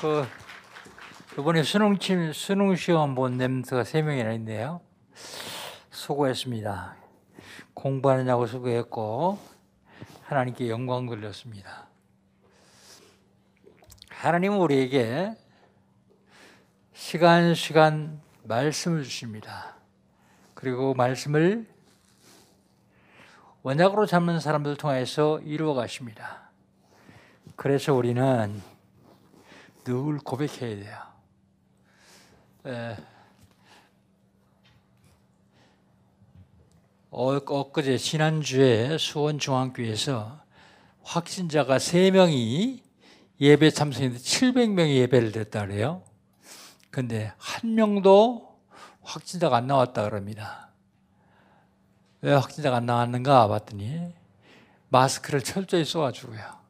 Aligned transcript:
그 0.00 0.26
이번에 1.38 1.62
수능 1.62 1.96
침 1.98 2.30
수능 2.34 2.76
시험 2.76 3.14
본 3.14 3.38
램스가 3.38 3.84
세 3.84 4.02
명이나 4.02 4.32
있네요. 4.34 4.82
수고했습니다. 5.90 6.96
공부하느냐고 7.72 8.46
수고했고 8.46 9.38
하나님께 10.24 10.68
영광 10.68 11.06
돌렸습니다. 11.06 11.86
하나님은 14.10 14.58
우리에게 14.58 15.34
시간 16.92 17.54
시간 17.54 18.20
말씀을 18.42 19.02
주십니다. 19.02 19.76
그리고 20.52 20.92
말씀을 20.92 21.66
원약으로 23.62 24.04
잡는 24.04 24.40
사람들 24.40 24.76
통해서 24.76 25.40
이루어 25.40 25.72
가십니다. 25.72 26.50
그래서 27.56 27.94
우리는 27.94 28.75
늘 29.86 30.18
고백해야 30.18 30.76
돼요. 30.82 30.98
에, 32.66 32.96
어, 37.10 37.36
엊그제 37.36 37.96
지난주에 37.96 38.98
수원중앙교회에서 38.98 40.40
확진자가 41.04 41.78
3명이 41.78 42.80
예배 43.40 43.70
참석했는데 43.70 44.22
700명이 44.22 44.96
예배를 44.96 45.30
드렸다 45.30 45.66
그래요. 45.66 46.02
근데 46.90 47.32
한 47.38 47.76
명도 47.76 48.58
확진자가 49.02 49.58
안 49.58 49.68
나왔다 49.68 50.02
그럽니다. 50.02 50.70
왜 52.22 52.32
확진자가 52.32 52.78
안 52.78 52.86
나왔는가 52.86 53.46
봤더니 53.46 54.12
마스크를 54.88 55.42
철저히 55.42 55.84
써가지고요. 55.84 56.65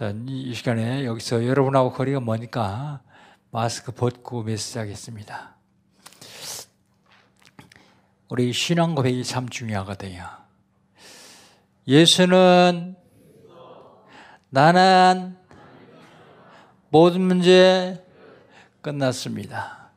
자, 0.00 0.14
이 0.28 0.54
시간에 0.54 1.04
여기서 1.04 1.46
여러분하고 1.46 1.92
거리가 1.92 2.20
머니까 2.20 3.02
마스크 3.50 3.92
벗고 3.92 4.42
메시지 4.42 4.78
하겠습니다. 4.78 5.56
우리 8.30 8.50
신앙 8.50 8.94
고백이 8.94 9.22
참 9.24 9.50
중요하거든요. 9.50 10.26
예수는 11.86 12.96
나는 14.48 15.36
모든 16.88 17.20
문제 17.20 18.02
끝났습니다. 18.80 19.90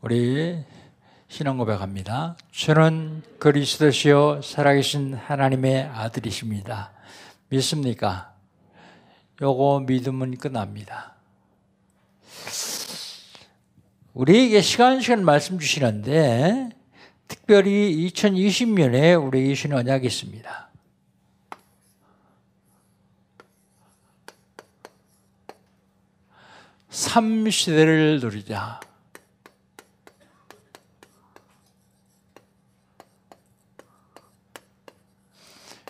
우리 0.00 0.64
신앙 1.28 1.58
고백합니다. 1.58 2.38
주는 2.50 3.22
그리스도시요 3.38 4.40
살아계신 4.40 5.12
하나님의 5.16 5.82
아들이십니다. 5.82 6.91
믿습니까? 7.52 8.34
요거 9.40 9.84
믿으면 9.86 10.38
끝납니다. 10.38 11.16
우리에게 14.14 14.62
시간 14.62 15.00
시간 15.00 15.22
말씀 15.24 15.58
주시는데 15.58 16.70
특별히 17.28 18.08
2020년에 18.08 19.22
우리에게 19.22 19.54
주신 19.54 19.74
언약이 19.74 20.06
있습니다. 20.06 20.70
삼시대를 26.88 28.20
누리자. 28.20 28.80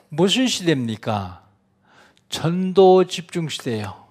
무슨 0.09 0.47
시대입니까? 0.47 1.42
전도 2.33 3.05
집중 3.05 3.51
시대예요. 3.51 4.07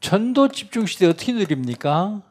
전도 0.00 0.48
집중 0.48 0.84
시대 0.84 1.06
어떻게 1.06 1.32
누립니까? 1.32 2.22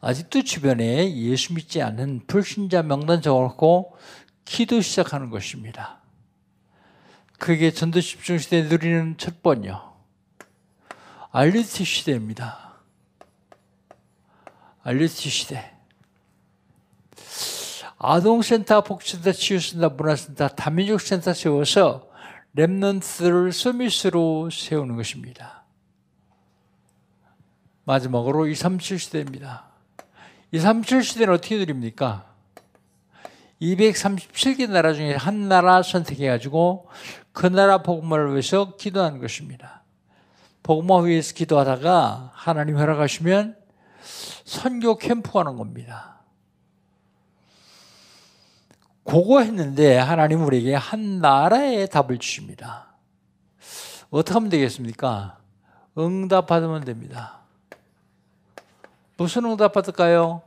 아직도 0.00 0.42
주변에 0.42 1.12
예수 1.16 1.52
믿지 1.54 1.82
않는 1.82 2.22
불신자 2.28 2.84
명단 2.84 3.20
적어놓고 3.20 3.96
기도 4.44 4.80
시작하는 4.80 5.28
것입니다. 5.28 5.98
그게 7.38 7.72
전도 7.72 8.00
집중 8.00 8.38
시대 8.38 8.62
누리는 8.62 9.16
첫 9.18 9.42
번이요. 9.42 9.92
RUTC 11.32 11.84
시대입니다. 11.84 12.74
RUTC 14.84 15.28
시대. 15.28 15.73
아동센터, 18.06 18.82
복지센터, 18.82 19.32
치유센터, 19.32 19.88
문화센터, 19.90 20.48
다민족 20.48 21.00
센터 21.00 21.32
세워서 21.32 22.08
Remnant를 22.56 23.50
summit으로 23.50 24.50
세우는 24.50 24.96
것입니다. 24.96 25.64
마지막으로 27.84 28.46
237 28.46 28.98
시대입니다. 28.98 29.64
237 30.52 31.02
시대는 31.02 31.34
어떻게 31.34 31.58
드립니까? 31.58 32.26
237개 33.60 34.68
나라 34.68 34.92
중에 34.92 35.14
한 35.14 35.48
나라 35.48 35.82
선택해가지고 35.82 36.88
그 37.32 37.46
나라 37.46 37.82
복음을 37.82 38.32
위해서 38.32 38.76
기도하는 38.76 39.18
것입니다. 39.18 39.82
복음화 40.62 41.00
위해서 41.00 41.34
기도하다가 41.34 42.32
하나님 42.34 42.76
허락하시면 42.76 43.56
선교 44.44 44.96
캠프 44.98 45.32
가는 45.32 45.56
겁니다. 45.56 46.13
그거 49.04 49.40
했는데 49.40 49.98
하나님 49.98 50.44
우리에게 50.44 50.74
한 50.74 51.20
나라의 51.20 51.88
답을 51.88 52.18
주십니다. 52.18 52.94
어떻게 54.10 54.34
하면 54.34 54.48
되겠습니까? 54.48 55.38
응답 55.98 56.46
받으면 56.46 56.84
됩니다. 56.84 57.40
무슨 59.16 59.44
응답 59.44 59.72
받을까요? 59.72 60.42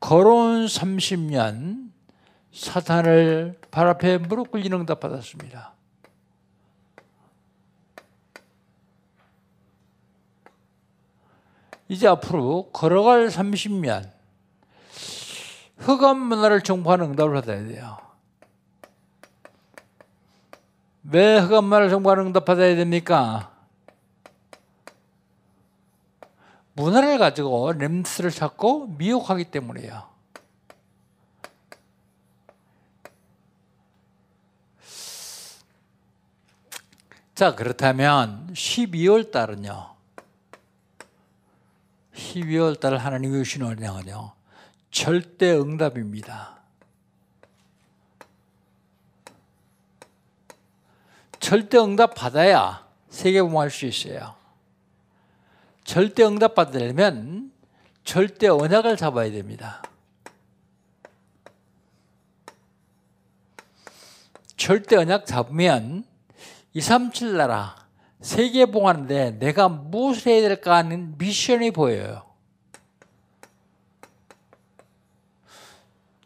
걸어온 0.00 0.66
30년 0.66 1.92
사탄을 2.52 3.58
발 3.70 3.86
앞에 3.88 4.18
무릎 4.18 4.50
꿇리는 4.50 4.78
응답 4.80 5.00
받았습니다. 5.00 5.72
이제 11.88 12.08
앞으로 12.08 12.70
걸어갈 12.72 13.28
30년 13.28 14.10
흑암 15.82 16.18
문화를 16.18 16.60
정복하는 16.62 17.06
응답을 17.06 17.34
받아야 17.34 17.66
돼요. 17.66 17.98
왜 21.04 21.38
흑암 21.38 21.64
문화를 21.64 21.90
정복하는 21.90 22.26
응답 22.26 22.44
받아야 22.44 22.76
됩니까? 22.76 23.50
문화를 26.74 27.18
가지고 27.18 27.72
렘스를 27.72 28.30
찾고 28.30 28.94
미혹하기 28.98 29.44
때문이에요. 29.44 30.10
자, 37.34 37.56
그렇다면 37.56 38.46
12월 38.52 39.32
달은요. 39.32 39.90
12월 42.14 42.78
달 42.78 42.96
하나님이 42.96 43.42
주신 43.42 43.62
은혜는요. 43.62 44.41
절대 44.92 45.50
응답입니다. 45.58 46.60
절대 51.40 51.78
응답 51.78 52.14
받아야 52.14 52.86
세계봉할 53.08 53.70
수 53.70 53.86
있어요. 53.86 54.34
절대 55.82 56.24
응답 56.24 56.54
받으려면 56.54 57.52
절대 58.04 58.48
언약을 58.48 58.98
잡아야 58.98 59.30
됩니다. 59.30 59.82
절대 64.58 64.96
언약 64.96 65.24
잡으면 65.24 66.04
237 66.74 67.38
나라 67.38 67.76
세계 68.20 68.66
봉하는데 68.66 69.38
내가 69.38 69.70
무엇을 69.70 70.32
해야 70.32 70.42
될까 70.42 70.76
하는 70.76 71.16
미션이 71.16 71.70
보여요. 71.70 72.31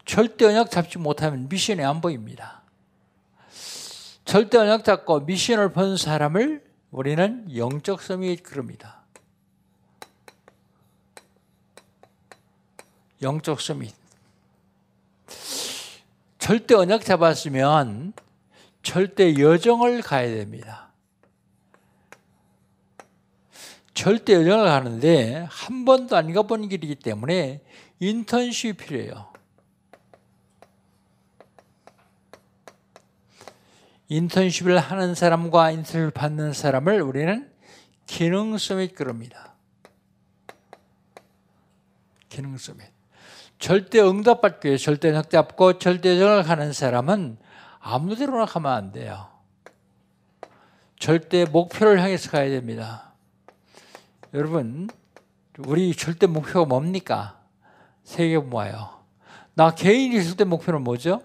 절대 0.06 0.46
언약 0.46 0.70
잡지 0.70 0.98
못하면 0.98 1.48
미션이 1.48 1.82
안 1.82 2.00
보입니다. 2.00 2.62
절대 4.24 4.56
언약 4.56 4.84
잡고 4.84 5.20
미션을 5.20 5.72
본 5.72 5.96
사람을 5.96 6.64
우리는 6.92 7.54
영적 7.54 8.00
섬이 8.00 8.36
그럽니다. 8.38 9.02
영적 13.20 13.60
섬이 13.60 13.92
절대 16.38 16.74
언약 16.76 17.04
잡았으면 17.04 18.12
절대 18.82 19.36
여정을 19.36 20.02
가야 20.02 20.28
됩니다. 20.28 20.92
절대 23.92 24.34
여정을 24.34 24.66
가는데 24.66 25.48
한 25.50 25.84
번도 25.84 26.16
안 26.16 26.32
가본 26.32 26.68
길이기 26.68 26.94
때문에 26.94 27.64
인턴십이 27.98 28.74
필요해요. 28.74 29.35
인턴십을 34.08 34.78
하는 34.78 35.14
사람과 35.14 35.70
인턴십을 35.72 36.10
받는 36.10 36.52
사람을 36.52 37.02
우리는 37.02 37.50
기능 38.06 38.56
서밋 38.56 38.94
그럽니다. 38.94 39.54
기능 42.28 42.56
서밋. 42.56 42.86
절대 43.58 44.00
응답받기 44.00 44.78
절대 44.78 45.12
적 45.12 45.30
잡고 45.30 45.78
절대 45.78 46.18
정을 46.18 46.48
하는 46.48 46.72
사람은 46.72 47.38
아무데로나 47.80 48.46
가면 48.46 48.72
안 48.72 48.92
돼요. 48.92 49.28
절대 50.98 51.44
목표를 51.44 52.00
향해서 52.00 52.30
가야 52.30 52.48
됩니다. 52.48 53.12
여러분, 54.34 54.88
우리 55.58 55.94
절대 55.94 56.26
목표가 56.26 56.66
뭡니까? 56.66 57.40
세계 58.04 58.38
부모예요. 58.38 58.90
나 59.54 59.74
개인이 59.74 60.14
있을 60.16 60.36
때 60.36 60.44
목표는 60.44 60.82
뭐죠? 60.82 61.22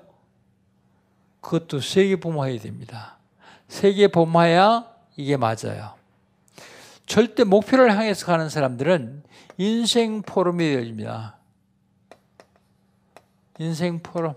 그것도 1.41 1.81
세계 1.81 2.15
부모해야 2.15 2.59
됩니다. 2.59 3.17
세계 3.67 4.07
부모야 4.07 4.87
이게 5.17 5.37
맞아요. 5.37 5.95
절대 7.05 7.43
목표를 7.43 7.91
향해서 7.95 8.25
가는 8.25 8.47
사람들은 8.47 9.23
인생 9.57 10.21
포럼이 10.21 10.73
열립니다. 10.73 11.37
인생 13.59 13.99
포럼. 13.99 14.35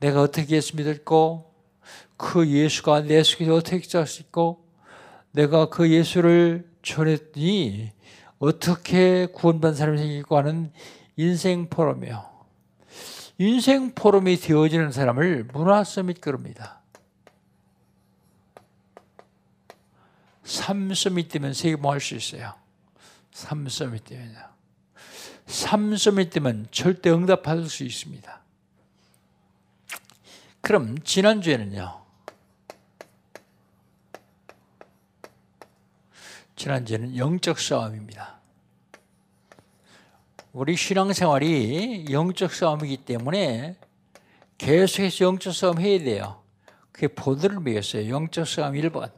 내가 0.00 0.20
어떻게 0.20 0.56
예수 0.56 0.76
믿었고, 0.76 1.52
그 2.16 2.46
예수가 2.48 3.02
내 3.02 3.22
속에 3.22 3.48
어떻게 3.48 3.76
있고, 3.76 4.64
내가 5.30 5.68
그 5.70 5.90
예수를 5.90 6.68
전했더니 6.82 7.92
어떻게 8.38 9.26
구원받은 9.26 9.76
사람이 9.76 9.98
생기고 9.98 10.36
하는 10.36 10.72
인생 11.16 11.68
포럼이요. 11.68 12.33
인생 13.38 13.94
포럼이 13.94 14.36
되어지는 14.36 14.92
사람을 14.92 15.44
문화 15.52 15.82
서밋 15.82 16.20
그럽니다. 16.20 16.80
삼 20.44 20.92
서밋 20.94 21.28
되면 21.30 21.52
세계 21.52 21.76
뭐 21.76 21.92
할 21.92 22.00
수 22.00 22.14
있어요? 22.14 22.54
삼 23.32 23.68
서밋 23.68 24.04
되면요. 24.04 24.38
삼 25.46 25.96
서밋 25.96 26.30
되면 26.30 26.68
절대 26.70 27.10
응답 27.10 27.42
받을 27.42 27.68
수 27.68 27.82
있습니다. 27.82 28.40
그럼 30.60 30.96
지난주에는요. 31.02 32.02
지난주에는 36.56 37.16
영적 37.16 37.58
싸움입니다. 37.58 38.33
우리 40.54 40.76
신앙생활이 40.76 42.06
영적 42.12 42.54
싸움이기 42.54 42.98
때문에 42.98 43.76
계속해서 44.56 45.24
영적 45.24 45.52
싸움 45.52 45.80
해야 45.80 45.98
돼요. 45.98 46.42
그게 46.92 47.08
보드를 47.08 47.58
매겼어요. 47.58 48.08
영적 48.08 48.46
싸움 48.46 48.74
1번. 48.74 49.10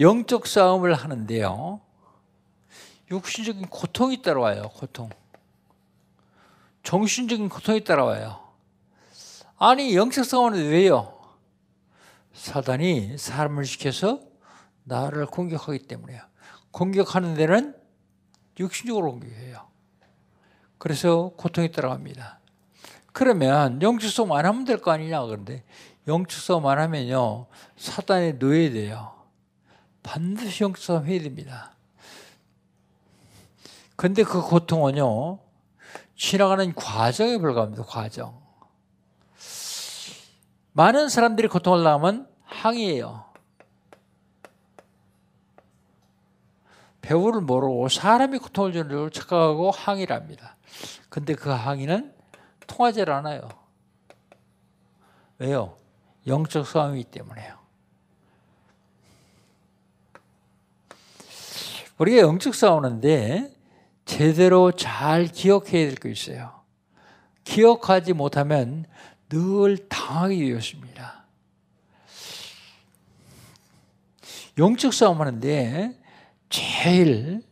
영적 0.00 0.48
싸움을 0.48 0.92
하는데요. 0.94 1.80
육신적인 3.12 3.68
고통이 3.68 4.22
따라와요. 4.22 4.70
고통. 4.70 5.08
정신적인 6.82 7.48
고통이 7.50 7.84
따라와요. 7.84 8.40
아니 9.56 9.94
영적 9.94 10.24
싸움은 10.24 10.58
왜요? 10.70 11.16
사단이 12.32 13.18
사람을 13.18 13.66
시켜서 13.66 14.18
나를 14.82 15.26
공격하기 15.26 15.86
때문에요. 15.86 16.22
공격하는 16.72 17.34
데는 17.34 17.83
육신적으로 18.58 19.12
공격해요. 19.12 19.66
그래서 20.78 21.32
고통이 21.36 21.72
따라갑니다. 21.72 22.38
그러면 23.12 23.80
영적 23.80 24.10
싸움 24.10 24.32
안 24.32 24.44
하면 24.46 24.64
될 24.64 24.78
거 24.78 24.90
아니냐 24.90 25.22
그런데 25.24 25.64
영적 26.06 26.40
싸움 26.40 26.66
안 26.66 26.78
하면요 26.78 27.46
사단에 27.76 28.32
놓여야 28.32 28.70
돼요. 28.72 29.14
반드시 30.02 30.64
영적 30.64 30.82
싸움 30.82 31.06
해야 31.06 31.20
됩니다. 31.22 31.72
근데 33.96 34.24
그 34.24 34.42
고통은요 34.42 35.38
지나가는 36.16 36.74
과정에 36.74 37.38
불과합니다. 37.38 37.84
과정. 37.84 38.42
많은 40.72 41.08
사람들이 41.08 41.48
고통을 41.48 41.84
당하면 41.84 42.28
항의해요. 42.44 43.23
배우를 47.04 47.42
모르고 47.42 47.90
사람이 47.90 48.38
고통을 48.38 48.72
주는 48.72 48.88
줄 48.88 49.10
착각하고 49.10 49.70
항의를 49.70 50.16
합니다. 50.16 50.56
근데 51.10 51.34
그 51.34 51.50
항의는 51.50 52.14
통하지 52.66 53.02
않아요. 53.02 53.46
왜요? 55.38 55.76
영적 56.26 56.66
싸움이기 56.66 57.04
때문에요. 57.10 57.58
우리가 61.98 62.22
영적 62.22 62.54
싸우는데 62.54 63.54
제대로 64.06 64.72
잘 64.72 65.26
기억해야 65.26 65.90
될거 65.90 66.08
있어요. 66.08 66.62
기억하지 67.44 68.14
못하면 68.14 68.86
늘 69.28 69.76
당하게 69.88 70.38
되었습니다. 70.38 71.24
영적 74.56 74.94
싸움 74.94 75.20
하는데 75.20 76.03
제일 76.84 77.42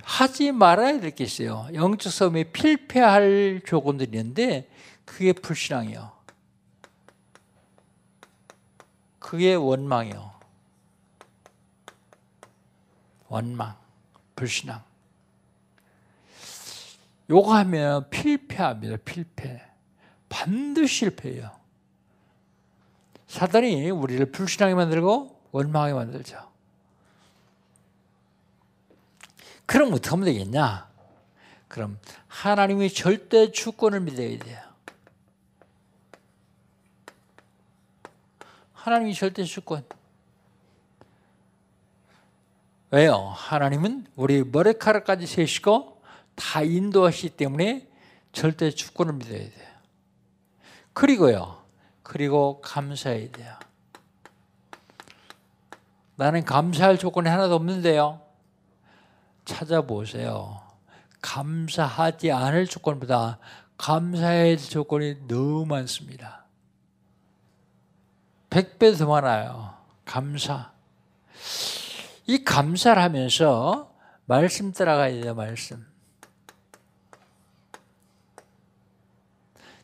하지 0.00 0.52
말아야 0.52 1.00
될 1.00 1.10
게 1.16 1.24
있어요. 1.24 1.66
영적 1.74 2.12
싸움에 2.12 2.44
필패할 2.44 3.62
조건들이 3.66 4.16
있는데 4.16 4.70
그게 5.04 5.32
불신앙이요. 5.32 6.12
그게 9.18 9.54
원망이요. 9.54 10.30
원망, 13.26 13.76
불신앙. 14.36 14.84
요거 17.28 17.52
하면 17.52 18.08
필패합니다. 18.10 18.98
필패. 18.98 19.60
반드시 20.28 20.98
실패해요. 20.98 21.50
사단이 23.26 23.90
우리를 23.90 24.30
불신하게 24.30 24.74
만들고 24.76 25.40
원망하게 25.50 25.94
만들죠. 25.94 26.55
그럼 29.66 29.92
어떻게 29.92 30.10
하면 30.10 30.24
되겠냐? 30.24 30.88
그럼 31.68 31.98
하나님이 32.28 32.92
절대 32.92 33.50
주권을 33.50 34.00
믿어야 34.00 34.38
돼요. 34.38 34.60
하나님이 38.72 39.14
절대 39.14 39.42
주권. 39.44 39.84
왜요? 42.92 43.16
하나님은 43.16 44.06
우리 44.14 44.44
머리카락까지 44.44 45.26
세시고 45.26 46.00
다 46.36 46.62
인도하시기 46.62 47.30
때문에 47.30 47.88
절대 48.32 48.70
주권을 48.70 49.14
믿어야 49.14 49.38
돼요. 49.38 49.76
그리고요. 50.92 51.62
그리고 52.04 52.60
감사해야 52.60 53.32
돼요. 53.32 53.54
나는 56.14 56.44
감사할 56.44 56.98
조건이 56.98 57.28
하나도 57.28 57.56
없는데요. 57.56 58.25
찾아보세요. 59.46 60.60
감사하지 61.22 62.30
않을 62.30 62.66
조건보다 62.66 63.38
될 63.78 64.58
조건이 64.58 65.26
너무 65.26 65.64
많습니다. 65.64 66.44
100배 68.50 68.98
더 68.98 69.06
많아요. 69.06 69.74
감사. 70.04 70.72
이 72.26 72.44
감사를 72.44 73.00
하면서 73.00 73.94
말씀 74.26 74.72
따라가야 74.72 75.22
돼요, 75.22 75.34
말씀. 75.34 75.86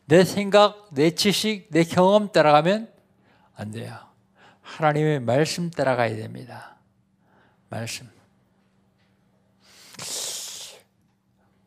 내 0.07 0.25
생각, 0.25 0.89
내 0.93 1.15
지식, 1.15 1.69
내 1.71 1.85
경험 1.85 2.33
따라가면 2.33 2.93
안 3.55 3.71
돼요. 3.71 3.99
하나님의 4.63 5.21
말씀 5.21 5.71
따라가야 5.71 6.17
됩니다. 6.17 6.77
말씀. 7.69 8.22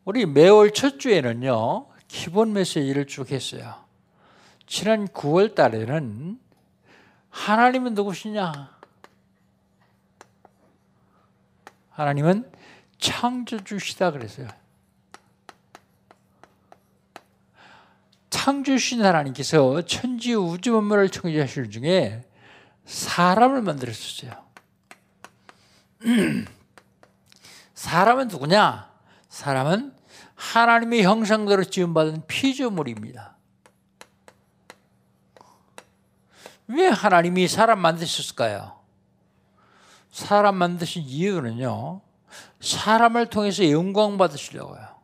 우리 0.04 0.24
매월 0.24 0.72
첫 0.72 1.00
주에는요, 1.00 1.88
기본 2.08 2.52
메시지를 2.52 3.06
쭉 3.06 3.30
했어요. 3.30 3.84
지난 4.66 5.08
9월 5.08 5.54
달에는 5.54 6.38
하나님은 7.30 7.94
누구시냐? 7.94 8.76
하나님은 11.90 12.50
창조주시다 12.98 14.12
그랬어요. 14.12 14.48
창조신 18.30 19.04
하나님께서 19.04 19.82
천지 19.86 20.34
우주 20.34 20.72
만물을 20.72 21.08
창조하실 21.08 21.70
중에 21.70 22.24
사람을 22.84 23.62
만들었어요. 23.62 24.32
사람은 27.76 28.28
누구냐? 28.28 28.90
사람은 29.28 29.94
하나님의 30.34 31.04
형상대로 31.04 31.62
지음받은 31.62 32.26
피조물입니다. 32.26 33.36
왜 36.68 36.88
하나님이 36.88 37.46
사람 37.46 37.78
만드셨을까요? 37.80 38.80
사람 40.10 40.56
만드신 40.56 41.02
이유는요, 41.02 42.00
사람을 42.60 43.26
통해서 43.26 43.70
영광 43.70 44.16
받으시려고요. 44.16 44.96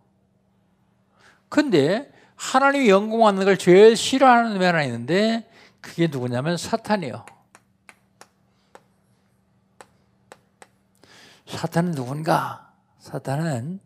근데 1.51 2.11
하나님이 2.37 2.89
영광 2.89 3.21
받는 3.21 3.45
걸 3.45 3.59
제일 3.59 3.97
싫어하는 3.97 4.59
면 4.59 4.69
하나 4.69 4.83
있는데, 4.85 5.49
그게 5.83 6.07
누구냐면 6.07 6.57
사탄이요. 6.57 7.27
사탄은 11.57 11.93
누군가? 11.93 12.73
사탄은 12.99 13.81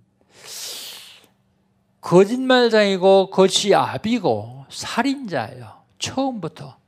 거짓말장이고 2.01 3.31
거짓 3.31 3.75
압이고 3.75 4.67
살인자예요. 4.71 5.83
처음부터. 5.99 6.79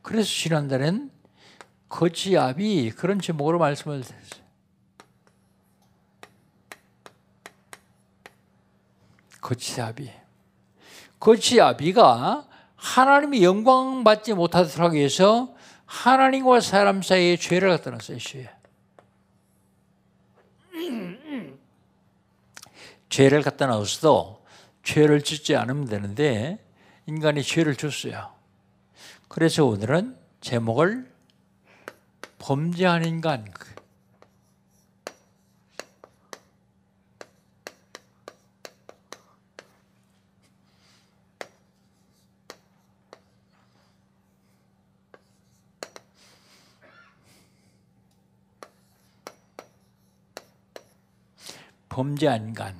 그래서 0.00 0.28
지난달엔 0.28 1.10
거짓 1.88 2.36
압이 2.36 2.90
그런 2.92 3.20
제목으로 3.20 3.58
말씀을 3.58 4.00
드렸어요. 4.00 4.42
거짓 9.40 9.80
압이. 9.80 10.10
거짓 11.20 11.60
압이가 11.60 12.46
하나님이 12.76 13.44
영광 13.44 14.02
받지 14.02 14.32
못하도록 14.32 14.94
위해서 14.94 15.54
하나님과 15.84 16.60
사람 16.60 17.02
사이에 17.02 17.36
죄를 17.36 17.68
갖다 17.68 17.90
놨어요, 17.90 18.18
죄. 18.18 18.61
죄를 23.08 23.42
갖다 23.42 23.66
놨어도 23.66 24.42
죄를 24.82 25.22
짓지 25.22 25.54
않으면 25.54 25.86
되는데 25.86 26.58
인간이 27.06 27.42
죄를 27.42 27.76
줬어요. 27.76 28.32
그래서 29.28 29.64
오늘은 29.64 30.16
제목을 30.40 31.10
범죄한 32.38 33.04
인간 33.04 33.44
범죄한 51.92 52.48
인간 52.48 52.74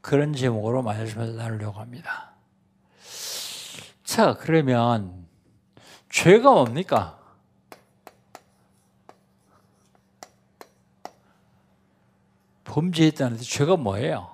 그런 0.00 0.32
제목으로 0.32 0.80
말씀을 0.82 1.36
나누려고 1.36 1.80
합니다. 1.80 2.32
자, 4.02 4.38
그러면 4.38 5.26
죄가 6.08 6.50
뭡니까? 6.50 7.18
범죄했다는데 12.64 13.42
죄가 13.42 13.76
뭐예요? 13.76 14.30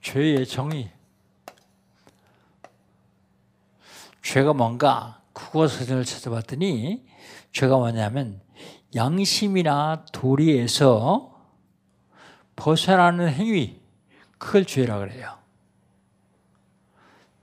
죄의 0.00 0.48
정의. 0.48 0.92
죄가 4.20 4.52
뭔가 4.52 5.22
국어 5.32 5.68
사전을 5.68 6.04
찾아봤더니 6.04 7.06
죄가 7.52 7.76
뭐냐면 7.78 8.40
양심이나 8.96 10.06
도리에서 10.12 11.31
벗어나는 12.62 13.28
행위, 13.28 13.80
그걸 14.38 14.64
죄라 14.64 14.98
그래요. 14.98 15.36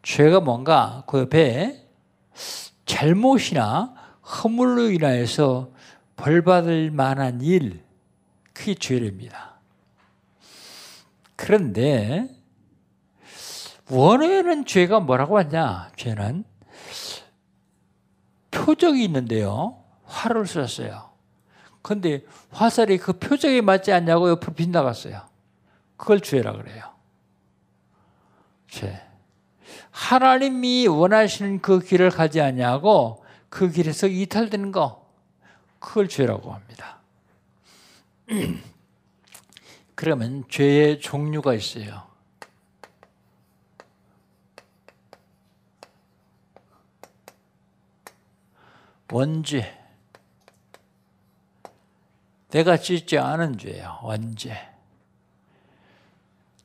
죄가 0.02 0.40
뭔가 0.40 1.04
그 1.08 1.20
옆에 1.20 1.86
잘못이나 2.86 3.94
허물로 4.24 4.92
인하여서 4.92 5.72
벌받을 6.16 6.92
만한 6.92 7.42
일, 7.42 7.84
그게 8.54 8.76
죄입니다. 8.76 9.56
그런데 11.36 12.30
원어에는 13.92 14.66
죄가 14.66 15.02
뭐라고 15.02 15.38
하냐? 15.38 15.92
죄는 15.98 16.46
표적이 18.52 19.04
있는데요. 19.04 19.84
화를 20.06 20.48
썼어요. 20.48 21.09
근데 21.82 22.24
화살이 22.52 22.98
그 22.98 23.14
표적에 23.14 23.62
맞지 23.62 23.92
않냐고 23.92 24.30
옆으로 24.30 24.54
빗나갔어요. 24.54 25.22
그걸 25.98 26.20
죄라 26.20 26.54
그래요. 26.54 26.84
죄. 28.68 29.02
하나님이 29.92 30.88
원하시는 30.88 31.62
그 31.62 31.80
길을 31.80 32.10
가지 32.12 32.42
않냐고 32.42 33.24
그 33.50 33.70
길에서 33.70 34.08
이탈되는 34.08 34.72
거. 34.72 35.08
그걸 35.80 36.08
죄라고 36.08 36.52
합니다. 36.54 37.00
그러면 39.96 40.44
죄의 40.50 41.00
종류가 41.00 41.54
있어요. 41.54 42.08
원죄. 49.12 49.79
내가 52.52 52.78
짓지 52.78 53.18
않은 53.18 53.58
죄야, 53.58 54.00
원죄. 54.02 54.58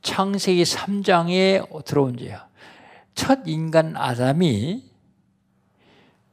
창세기 0.03 0.63
3장에 0.63 1.85
들어온 1.85 2.17
죄야. 2.17 2.49
첫 3.15 3.41
인간 3.47 3.97
아담이 3.97 4.85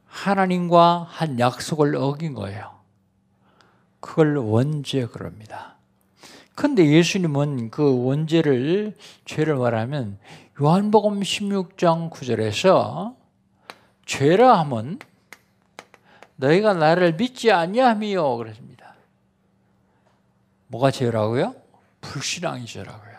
하나님과 0.06 1.06
한 1.08 1.38
약속을 1.38 1.96
어긴 1.96 2.34
거예요. 2.34 2.70
그걸 4.00 4.36
원죄 4.36 5.06
그럽니다. 5.06 5.76
근데 6.54 6.84
예수님은 6.86 7.70
그 7.70 8.04
원죄를 8.04 8.94
죄를 9.24 9.56
말하면 9.56 10.18
요한복음 10.60 11.20
16장 11.20 12.10
9절에서 12.10 13.16
죄라 14.04 14.58
하면 14.60 14.98
너희가 16.36 16.74
나를 16.74 17.14
믿지 17.16 17.52
아니함이요 17.52 18.36
그랬습니다. 18.36 18.81
뭐가 20.72 20.90
죄라고요? 20.90 21.54
불신앙이 22.00 22.64
죄라고요. 22.64 23.12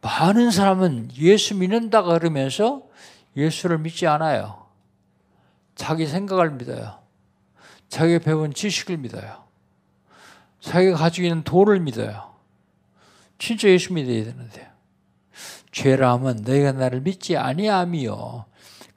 많은 0.00 0.50
사람은 0.50 1.10
예수 1.16 1.54
믿는다 1.54 2.02
그러면서 2.02 2.82
예수를 3.36 3.78
믿지 3.78 4.06
않아요. 4.06 4.66
자기 5.76 6.06
생각을 6.06 6.50
믿어요. 6.50 6.98
자기가 7.88 8.18
배운 8.24 8.52
지식을 8.52 8.96
믿어요. 8.98 9.44
자기가 10.60 10.96
가지고 10.96 11.28
있는 11.28 11.44
돈을 11.44 11.80
믿어요. 11.80 12.34
진짜 13.38 13.68
예수 13.68 13.92
믿어야 13.92 14.24
되는데요. 14.24 14.66
죄라 15.70 16.12
하면 16.14 16.42
너희가 16.44 16.72
나를 16.72 17.00
믿지 17.00 17.36
아니함이요. 17.36 18.44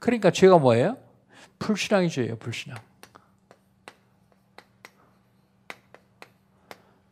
그러니까 0.00 0.32
죄가 0.32 0.58
뭐예요? 0.58 0.98
불신앙이 1.60 2.10
죄예요, 2.10 2.36
불신앙. 2.38 2.87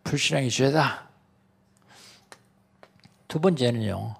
불신앙이 0.07 0.51
죄다. 0.51 1.09
두 3.27 3.41
번째는요. 3.41 4.15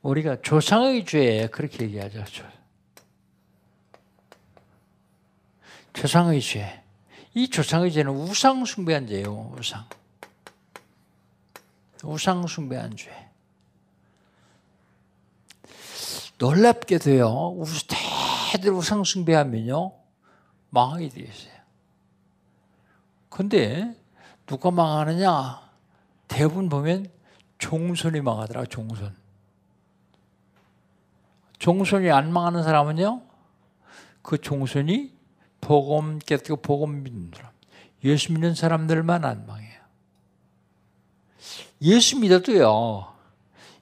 우리가 0.00 0.40
조상의 0.40 1.04
죄 1.04 1.48
그렇게 1.48 1.84
얘기하죠. 1.84 2.24
조상의 5.92 6.40
죄. 6.40 6.82
이 7.34 7.48
조상의 7.48 7.92
죄는 7.92 8.10
우상 8.10 8.64
숭배한 8.64 9.06
죄예요. 9.06 9.54
우상. 9.58 9.84
우상 12.02 12.46
숭배한 12.46 12.96
죄. 12.96 13.28
놀랍게도요. 16.38 17.62
대들 18.52 18.72
우상 18.72 19.04
숭배하면요. 19.04 19.92
망하게 20.70 21.10
되어 21.10 21.24
있어요. 21.24 21.52
근데 23.28 24.01
누가 24.46 24.70
망하느냐? 24.70 25.62
대부분 26.28 26.68
보면 26.68 27.10
종손이 27.58 28.20
망하더라. 28.20 28.66
종손. 28.66 29.14
종손이 31.58 32.10
안 32.10 32.32
망하는 32.32 32.62
사람은요. 32.62 33.22
그 34.22 34.40
종손이 34.40 35.12
복음 35.60 36.18
깨닫고 36.18 36.56
복음 36.56 37.02
믿는 37.02 37.30
사람. 37.34 37.52
예수 38.04 38.32
믿는 38.32 38.54
사람들만 38.54 39.24
안 39.24 39.46
망해요. 39.46 39.80
예수 41.82 42.18
믿어도요. 42.18 43.12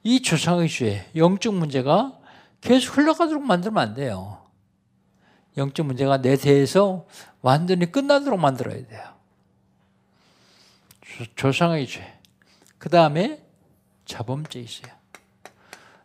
이 0.03 0.23
조상의 0.23 0.69
죄, 0.69 1.11
영적 1.15 1.55
문제가 1.55 2.19
계속 2.61 2.99
흘러가도록 2.99 3.43
만들면 3.43 3.83
안 3.83 3.95
돼요. 3.95 4.47
영적 5.57 5.87
문제가 5.87 6.21
내 6.21 6.37
대에서 6.37 7.07
완전히 7.43 7.91
끝나도록 7.91 8.39
만들어야 8.39 8.87
돼요. 8.87 9.10
조상의 11.35 11.87
죄. 11.87 12.19
그 12.79 12.89
다음에 12.89 13.45
자범죄 14.05 14.61
있어요. 14.61 14.93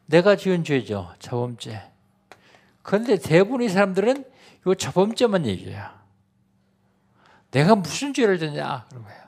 내가 0.06 0.36
지은 0.36 0.64
죄죠. 0.64 1.14
자범죄. 1.20 1.92
그런데 2.84 3.18
대부분의 3.18 3.70
사람들은 3.70 4.24
이 4.68 4.76
저범죄만 4.78 5.46
얘기해요. 5.46 5.90
내가 7.52 7.76
무슨 7.76 8.14
죄를 8.14 8.38
졌냐 8.38 8.86
그런 8.90 9.04
거예요. 9.04 9.26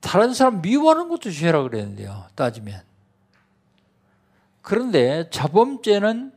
다른 0.00 0.32
사람 0.32 0.62
미워하는 0.62 1.08
것도 1.08 1.30
죄라 1.30 1.62
그랬는데요. 1.62 2.28
따지면. 2.34 2.82
그런데 4.62 5.28
자범죄는 5.30 6.32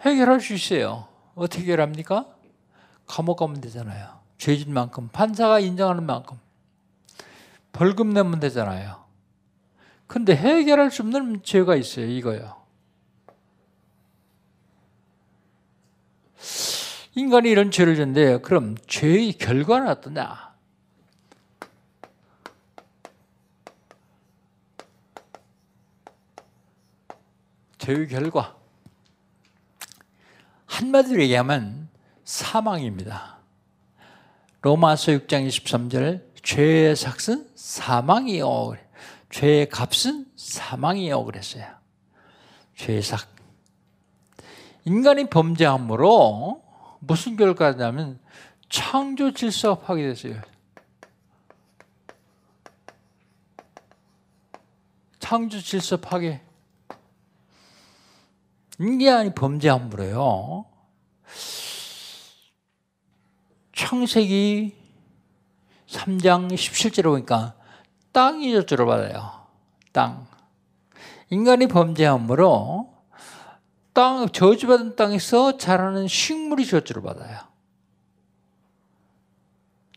해결할 0.00 0.40
수 0.40 0.52
있어요. 0.54 1.08
어떻게 1.34 1.62
해결합니까? 1.62 2.26
감옥 3.06 3.36
가면 3.36 3.60
되잖아요. 3.60 4.21
죄진 4.42 4.74
만큼 4.74 5.08
판사가 5.12 5.60
인정하는 5.60 6.04
만큼 6.04 6.36
벌금 7.70 8.12
내면 8.12 8.40
되잖아요. 8.40 9.04
근데 10.08 10.34
해결할 10.34 10.90
수 10.90 11.02
없는 11.02 11.44
죄가 11.44 11.76
있어요. 11.76 12.06
이거요. 12.06 12.60
인간이 17.14 17.50
이런 17.50 17.70
죄를 17.70 17.94
졌는데 17.94 18.40
그럼 18.40 18.76
죄의 18.88 19.34
결과는 19.34 19.86
어떠냐? 19.86 20.56
죄의 27.78 28.08
결과 28.08 28.56
한마디로 30.66 31.22
얘기하면 31.22 31.88
사망입니다. 32.24 33.41
로마서 34.62 35.12
6장 35.12 35.46
23절 35.46 36.22
죄의 36.42 36.94
삭은 36.94 37.50
사망이요. 37.56 38.74
죄의 39.30 39.68
값은 39.68 40.26
사망이요 40.36 41.24
그랬어요. 41.24 41.66
죄의 42.76 43.02
삭. 43.02 43.28
인간이 44.84 45.28
범죄함으로 45.28 46.62
무슨 47.00 47.36
결과냐면 47.36 48.20
창조 48.68 49.32
질서가 49.32 49.84
파괴됐어요. 49.84 50.40
창조 55.18 55.60
질서 55.60 55.96
파괴. 55.96 56.40
인간이 58.78 59.34
범죄함으로요. 59.34 60.66
창세기 63.82 64.76
3장 65.88 66.52
17절에 66.52 67.02
보니까 67.02 67.54
땅이 68.12 68.52
저주를 68.52 68.86
받아요. 68.86 69.44
땅. 69.90 70.28
인간이 71.30 71.66
범죄함으로 71.66 72.94
땅, 73.92 74.28
저주받은 74.28 74.94
땅에서 74.94 75.58
자라는 75.58 76.06
식물이 76.06 76.64
저주를 76.64 77.02
받아요. 77.02 77.40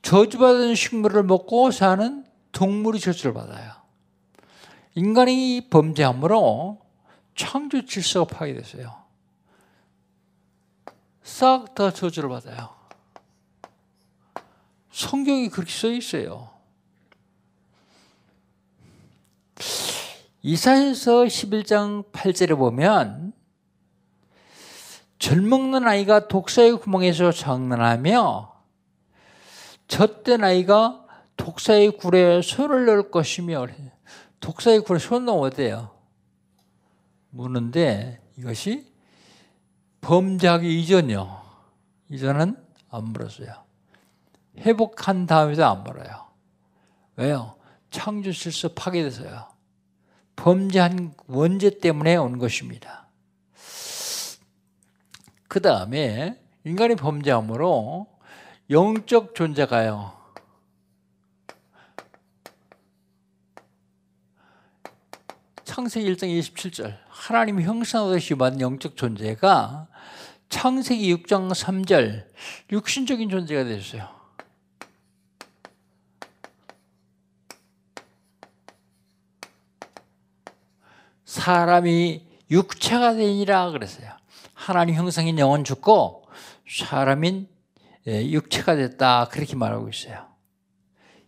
저주받은 0.02 0.74
식물을 0.74 1.22
먹고 1.24 1.70
사는 1.70 2.26
동물이 2.54 3.00
저주를 3.00 3.36
받아요. 3.36 3.72
인간이 4.96 5.68
범죄함으로 5.70 6.82
창조 7.36 7.86
질서가 7.86 8.36
파괴됐어요. 8.36 9.06
싹 11.22 11.76
다 11.76 11.92
저주를 11.92 12.30
받아요. 12.30 12.75
성경이 14.96 15.50
그렇게 15.50 15.70
써 15.74 15.90
있어요. 15.90 16.50
이사에서 20.42 21.26
11장 21.26 22.10
8절에 22.14 22.58
보면 22.58 23.34
젊먹는 25.20 25.86
아이가 25.86 26.30
독사의 26.30 26.78
구멍에서 26.78 27.34
장난하며 27.34 28.54
젖된 29.90 30.46
아이가 30.46 31.06
독사의 31.36 31.98
굴에 31.98 32.42
손을 32.42 32.86
넣을 32.86 33.12
것이며 33.12 33.68
독사의 34.40 34.80
굴에 34.80 35.00
손 35.00 35.26
넣으면 35.26 35.44
어때요? 35.44 35.92
무는데 37.32 38.22
이것이 38.38 38.90
범죄하기 40.00 40.80
이전이요. 40.80 41.42
이전은 42.12 42.56
안 42.90 43.04
물었어요. 43.04 43.65
회복한 44.60 45.26
다음에도 45.26 45.66
안 45.66 45.84
물어요. 45.84 46.28
왜요? 47.18 47.56
창조 47.92 48.32
질서 48.32 48.70
파괴돼서요. 48.70 49.48
범죄한 50.36 51.14
원죄 51.28 51.80
때문에 51.80 52.16
온 52.16 52.38
것입니다. 52.38 53.08
그 55.48 55.62
다음에 55.62 56.42
인간이 56.66 56.96
범죄함으로 56.96 58.08
영적 58.70 59.36
존재가요. 59.36 60.14
창세기 65.64 66.14
1장 66.14 66.40
27절 66.40 66.98
하나님 67.08 67.62
형상으로 67.62 68.18
심한 68.18 68.60
영적 68.62 68.96
존재가 68.96 69.88
창세기 70.50 71.14
6장 71.16 71.52
3절 71.52 72.26
육신적인 72.72 73.30
존재가 73.30 73.66
됐어요. 73.66 74.08
사람이 81.46 82.26
육체가 82.50 83.14
되니라 83.14 83.70
그랬어요. 83.70 84.10
하나님 84.56 84.96
형상인 84.96 85.38
영은 85.38 85.64
죽고 85.64 86.28
사람인 86.68 87.48
예, 88.08 88.32
육체가 88.32 88.76
됐다 88.76 89.28
그렇게 89.30 89.56
말하고 89.56 89.88
있어요. 89.90 90.26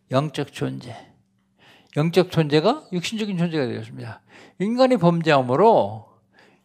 영적 0.10 0.53
존재. 0.53 0.95
영적 1.95 2.32
존재가 2.32 2.88
육신적인 2.93 3.38
존재가 3.38 3.67
되었습니다. 3.67 4.21
인간이 4.58 4.97
범죄함으로 4.97 6.08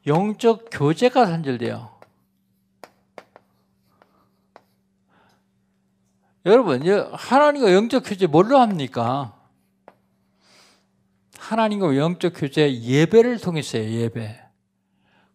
영적 0.06 0.70
교제가 0.72 1.26
산절돼요. 1.26 1.90
여러분, 6.46 6.82
하나님과 7.12 7.74
영적 7.74 8.04
교제 8.06 8.26
뭘로 8.26 8.58
합니까? 8.58 9.41
하나님과 11.52 11.96
영적 11.96 12.32
교제 12.34 12.80
예배를 12.80 13.38
통해서요, 13.38 13.84
예배. 13.84 14.40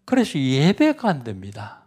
그래서 0.03 0.39
예배가 0.39 1.08
안 1.08 1.23
됩니다. 1.23 1.84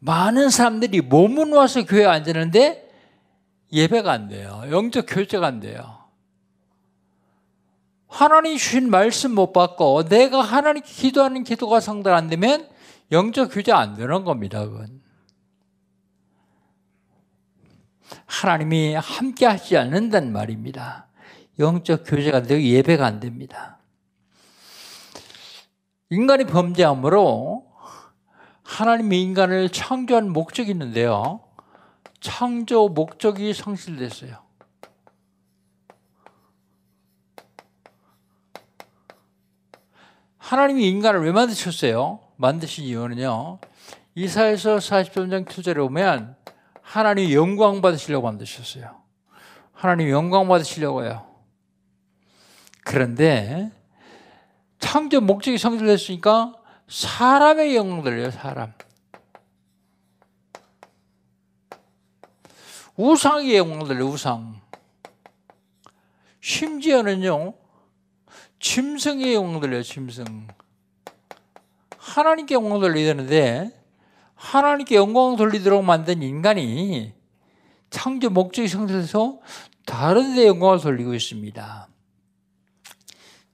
많은 0.00 0.50
사람들이 0.50 1.02
몸은 1.02 1.52
와서 1.52 1.84
교회 1.84 2.04
앉았는데 2.04 2.90
예배가 3.72 4.10
안 4.10 4.28
돼요. 4.28 4.62
영적 4.70 5.06
교제가 5.08 5.46
안 5.46 5.60
돼요. 5.60 5.98
하나님 8.08 8.56
주신 8.56 8.90
말씀 8.90 9.34
못 9.34 9.52
받고 9.52 10.04
내가 10.04 10.40
하나님 10.40 10.82
기도하는 10.84 11.44
기도가 11.44 11.78
성달 11.78 12.14
안 12.14 12.28
되면 12.28 12.68
영적 13.12 13.50
교제 13.52 13.70
안 13.70 13.94
되는 13.94 14.24
겁니다. 14.24 14.64
그건. 14.64 15.07
하나님이 18.26 18.94
함께 18.94 19.46
하지 19.46 19.76
않는다는 19.76 20.32
말입니다. 20.32 21.06
영적 21.58 22.04
교제가 22.06 22.38
안 22.38 22.46
되고 22.46 22.62
예배가 22.62 23.04
안 23.04 23.20
됩니다. 23.20 23.78
인간이 26.10 26.44
범죄함으로 26.44 27.66
하나님이 28.62 29.22
인간을 29.22 29.70
창조한 29.70 30.30
목적이 30.30 30.70
있는데요. 30.70 31.40
창조 32.20 32.88
목적이 32.88 33.52
상실됐어요. 33.54 34.48
하나님이 40.38 40.88
인간을 40.88 41.24
왜 41.24 41.32
만드셨어요? 41.32 42.20
만드신 42.36 42.84
이유는요. 42.84 43.58
이사에서 44.14 44.76
43장 44.76 45.46
2절에 45.46 45.76
보면 45.76 46.37
하나님 46.88 47.30
영광 47.32 47.82
받으시려고 47.82 48.26
만드셨어요. 48.26 49.02
하나님 49.74 50.08
영광 50.08 50.48
받으시려고요. 50.48 51.28
그런데 52.82 53.70
창조 54.78 55.20
목적이 55.20 55.58
상실됐으니까 55.58 56.54
사람의 56.88 57.76
영광 57.76 58.02
들려요, 58.02 58.30
사람. 58.30 58.72
우상의 62.96 63.58
영광 63.58 63.86
들려요, 63.86 64.06
우상. 64.06 64.58
심지어는요, 66.40 67.52
짐승의 68.60 69.34
영광 69.34 69.60
들려요, 69.60 69.82
짐승. 69.82 70.48
하나님께 71.98 72.54
영광 72.54 72.80
돌려야 72.80 73.14
되는데, 73.14 73.77
하나님께 74.38 74.94
영광 74.94 75.34
돌리도록 75.36 75.84
만든 75.84 76.22
인간이 76.22 77.12
창조 77.90 78.30
목적이 78.30 78.68
성실해서 78.68 79.40
다른 79.84 80.36
데 80.36 80.46
영광을 80.46 80.78
돌리고 80.78 81.12
있습니다. 81.12 81.88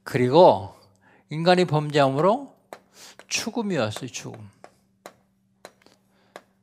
그리고 0.03 0.75
인간이 1.29 1.65
범죄함으로 1.65 2.55
죽음이 3.27 3.75
왔어요. 3.77 4.09
죽음. 4.09 4.49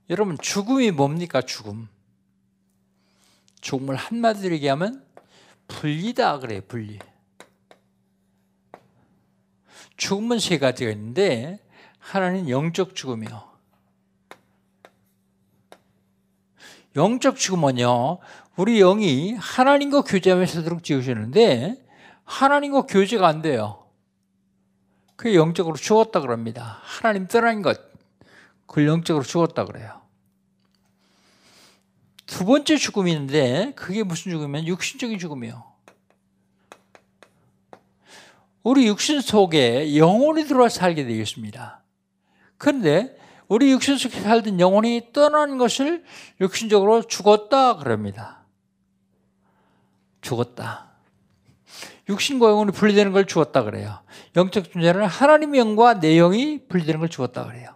여러분 0.08 0.38
죽음이 0.38 0.92
뭡니까? 0.92 1.42
죽음. 1.42 1.88
죽음을 3.61 3.96
한마디로 3.96 4.54
얘기하면 4.54 5.04
분리다 5.66 6.38
그래요. 6.38 6.61
분리. 6.68 7.00
죽음은 9.96 10.38
세 10.38 10.58
가지가 10.58 10.92
있는데 10.92 11.58
하나는 11.98 12.48
영적 12.48 12.94
죽음이요. 12.94 13.51
영적 16.96 17.37
죽음은요. 17.37 18.18
우리 18.57 18.78
영이 18.78 19.35
하나님과 19.35 20.02
교제하면서 20.02 20.62
도록 20.62 20.85
지으셨는데 20.85 21.83
하나님과 22.24 22.83
교제가 22.83 23.26
안 23.26 23.42
돼요. 23.42 23.87
그게 25.16 25.37
영적으로 25.37 25.76
죽었다 25.76 26.20
그럽니다. 26.20 26.81
하나님 26.83 27.26
떠난 27.26 27.62
것. 27.62 27.81
그걸 28.66 28.87
영적으로 28.87 29.24
죽었다 29.24 29.64
그래요. 29.64 30.00
두 32.26 32.44
번째 32.44 32.76
죽음이 32.76 33.12
있는데 33.12 33.72
그게 33.76 34.02
무슨 34.02 34.33
죽음이면 34.33 34.66
육신적인 34.66 35.18
죽음이요. 35.18 35.72
우리 38.62 38.87
육신 38.87 39.20
속에 39.20 39.96
영혼이 39.96 40.44
들어와 40.44 40.68
살게 40.68 41.05
되겠습니다. 41.05 41.83
그런데 42.57 43.16
우리 43.48 43.70
육신 43.72 43.98
속에 43.98 44.20
살던 44.20 44.61
영혼이 44.61 45.12
떠난 45.12 45.59
것을 45.59 46.05
육신적으로 46.40 47.02
죽었다 47.02 47.76
그럽니다. 47.76 48.44
죽었다. 50.20 50.92
육신과 52.09 52.48
영혼이 52.48 52.72
분리되는 52.72 53.12
걸 53.12 53.26
죽었다 53.26 53.62
그래요. 53.62 54.00
영적 54.37 54.72
존재는 54.72 55.05
하나님의 55.05 55.61
영과 55.61 56.00
내 56.00 56.16
영이 56.16 56.66
분리되는 56.68 57.00
걸 57.00 57.09
죽었다 57.09 57.44
그래요. 57.44 57.74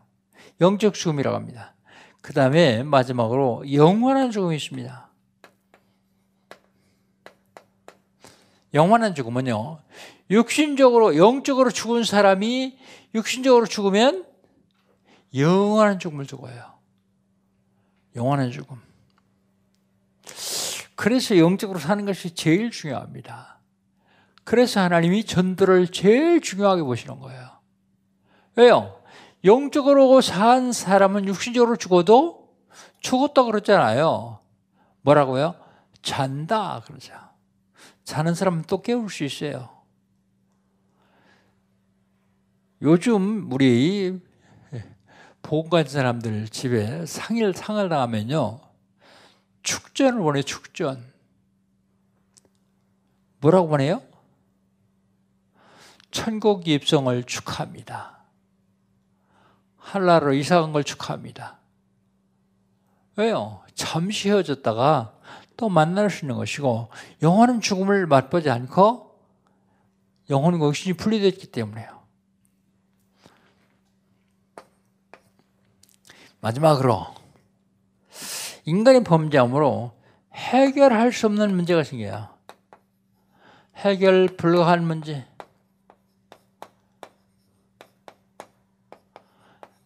영적 0.60 0.94
죽음이라고 0.94 1.36
합니다. 1.36 1.74
그 2.20 2.32
다음에 2.32 2.82
마지막으로 2.82 3.72
영원한 3.72 4.30
죽음이 4.30 4.56
있습니다. 4.56 5.06
영원한 8.74 9.14
죽음은요, 9.14 9.78
육신적으로, 10.30 11.16
영적으로 11.16 11.70
죽은 11.70 12.04
사람이 12.04 12.76
육신적으로 13.14 13.66
죽으면 13.66 14.26
영원한 15.34 15.98
죽음을 15.98 16.26
죽어요. 16.26 16.74
영원한 18.14 18.50
죽음. 18.50 18.80
그래서 20.94 21.36
영적으로 21.38 21.78
사는 21.78 22.04
것이 22.06 22.34
제일 22.34 22.70
중요합니다. 22.70 23.58
그래서 24.44 24.80
하나님이 24.80 25.24
전도를 25.24 25.88
제일 25.88 26.40
중요하게 26.40 26.82
보시는 26.82 27.20
거예요. 27.20 27.50
왜요? 28.56 29.02
영적으로 29.44 30.20
산 30.20 30.72
사람은 30.72 31.26
육신적으로 31.26 31.76
죽어도 31.76 32.48
죽었다 33.00 33.44
그랬잖아요. 33.44 34.40
뭐라고요? 35.02 35.54
잔다 36.02 36.80
그러죠. 36.86 37.12
자는 38.04 38.34
사람은 38.34 38.62
또 38.62 38.82
깨울 38.82 39.10
수 39.10 39.24
있어요. 39.24 39.68
요즘 42.82 43.52
우리 43.52 44.20
보건 45.46 45.86
사람들 45.86 46.48
집에 46.48 47.06
상일 47.06 47.54
상을 47.54 47.88
당하면요 47.88 48.58
축전을 49.62 50.18
보내 50.18 50.42
축전 50.42 51.04
뭐라고 53.38 53.68
보내요? 53.68 54.02
천국 56.10 56.66
입성을 56.66 57.22
축하합니다. 57.22 58.24
한나라로 59.76 60.32
이사간 60.32 60.72
걸 60.72 60.82
축하합니다. 60.82 61.58
왜요? 63.14 63.62
잠시 63.76 64.30
헤어졌다가 64.30 65.14
또 65.56 65.68
만날 65.68 66.10
수 66.10 66.24
있는 66.24 66.34
것이고 66.34 66.88
영원한 67.22 67.60
죽음을 67.60 68.08
맛보지 68.08 68.50
않고 68.50 69.16
영혼과 70.28 70.66
육신이 70.66 70.96
분리됐기 70.96 71.46
때문에요. 71.52 71.95
마지막으로 76.40 77.06
인간의 78.64 79.04
범죄함으로 79.04 79.92
해결할 80.32 81.12
수 81.12 81.26
없는 81.26 81.54
문제가 81.54 81.82
생겨요. 81.82 82.28
해결 83.76 84.28
불가한 84.36 84.84
문제. 84.84 85.26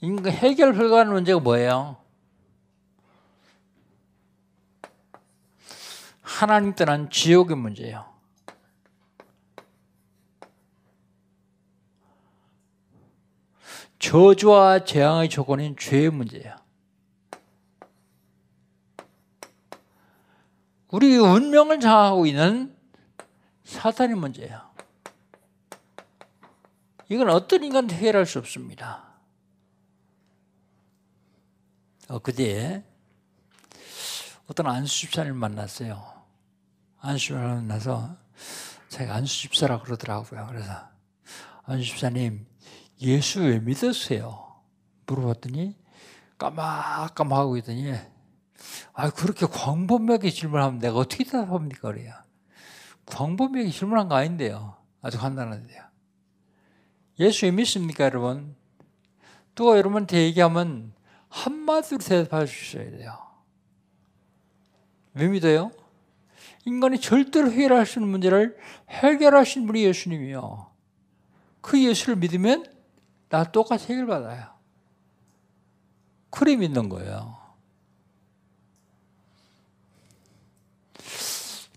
인간 0.00 0.32
해결 0.32 0.72
불가한 0.72 1.12
문제가 1.12 1.40
뭐예요? 1.40 1.96
하나님 6.22 6.74
떠난 6.74 7.10
지옥의 7.10 7.56
문제예요. 7.56 8.09
저주와 14.00 14.84
재앙의 14.84 15.28
조건인 15.28 15.76
죄의 15.78 16.10
문제예요. 16.10 16.56
우리 20.88 21.16
운명을 21.16 21.78
장악하고 21.78 22.26
있는 22.26 22.76
사탄의 23.64 24.16
문제예요. 24.16 24.68
이건 27.08 27.30
어떤 27.30 27.62
인간도 27.62 27.94
해결할 27.94 28.26
수 28.26 28.38
없습니다. 28.38 29.04
엊그제 32.08 32.82
어떤 34.46 34.66
안수 34.66 35.00
집사님을 35.00 35.38
만났어요. 35.38 36.24
안수 37.00 37.26
집사를 37.26 37.46
만나서 37.46 38.16
제가 38.88 39.14
안수 39.14 39.42
집사라 39.42 39.80
그러더라고요. 39.80 40.46
그래서 40.48 40.88
안수 41.64 41.84
집사님 41.84 42.49
예수 43.02 43.40
왜 43.40 43.58
믿으세요? 43.58 44.60
물어봤더니 45.06 45.76
까막까막하고 46.38 47.56
있더니 47.58 47.94
아 48.92 49.10
그렇게 49.10 49.46
광범위하게 49.46 50.30
질문하면 50.30 50.78
내가 50.78 50.98
어떻게 50.98 51.24
대답합니까? 51.24 51.92
그래요. 51.92 52.14
광범위하게 53.06 53.70
질문한 53.70 54.08
거 54.08 54.16
아닌데요. 54.16 54.76
아주 55.02 55.18
간단한데요. 55.18 55.82
예수 57.18 57.46
왜 57.46 57.50
믿습니까, 57.52 58.04
여러분? 58.04 58.54
또 59.54 59.76
여러분한테 59.76 60.22
얘기하면 60.24 60.92
한마디로 61.28 61.98
대답해 61.98 62.46
주셔야 62.46 62.90
돼요. 62.90 63.18
왜 65.14 65.28
믿어요? 65.28 65.72
인간이 66.64 67.00
절대로 67.00 67.50
해결할 67.50 67.86
수 67.86 67.98
있는 67.98 68.10
문제를 68.10 68.56
해결하신 68.88 69.66
분이 69.66 69.84
예수님이요. 69.84 70.70
그 71.60 71.82
예수를 71.82 72.16
믿으면 72.16 72.79
나 73.30 73.44
똑같이 73.44 73.92
해결받아요. 73.92 74.46
그래 76.30 76.56
믿는 76.56 76.88
거예요. 76.88 77.38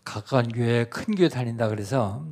가까운 0.03 0.49
교회, 0.49 0.83
큰 0.85 1.15
교회 1.15 1.29
다닌다 1.29 1.69
그래서 1.69 2.25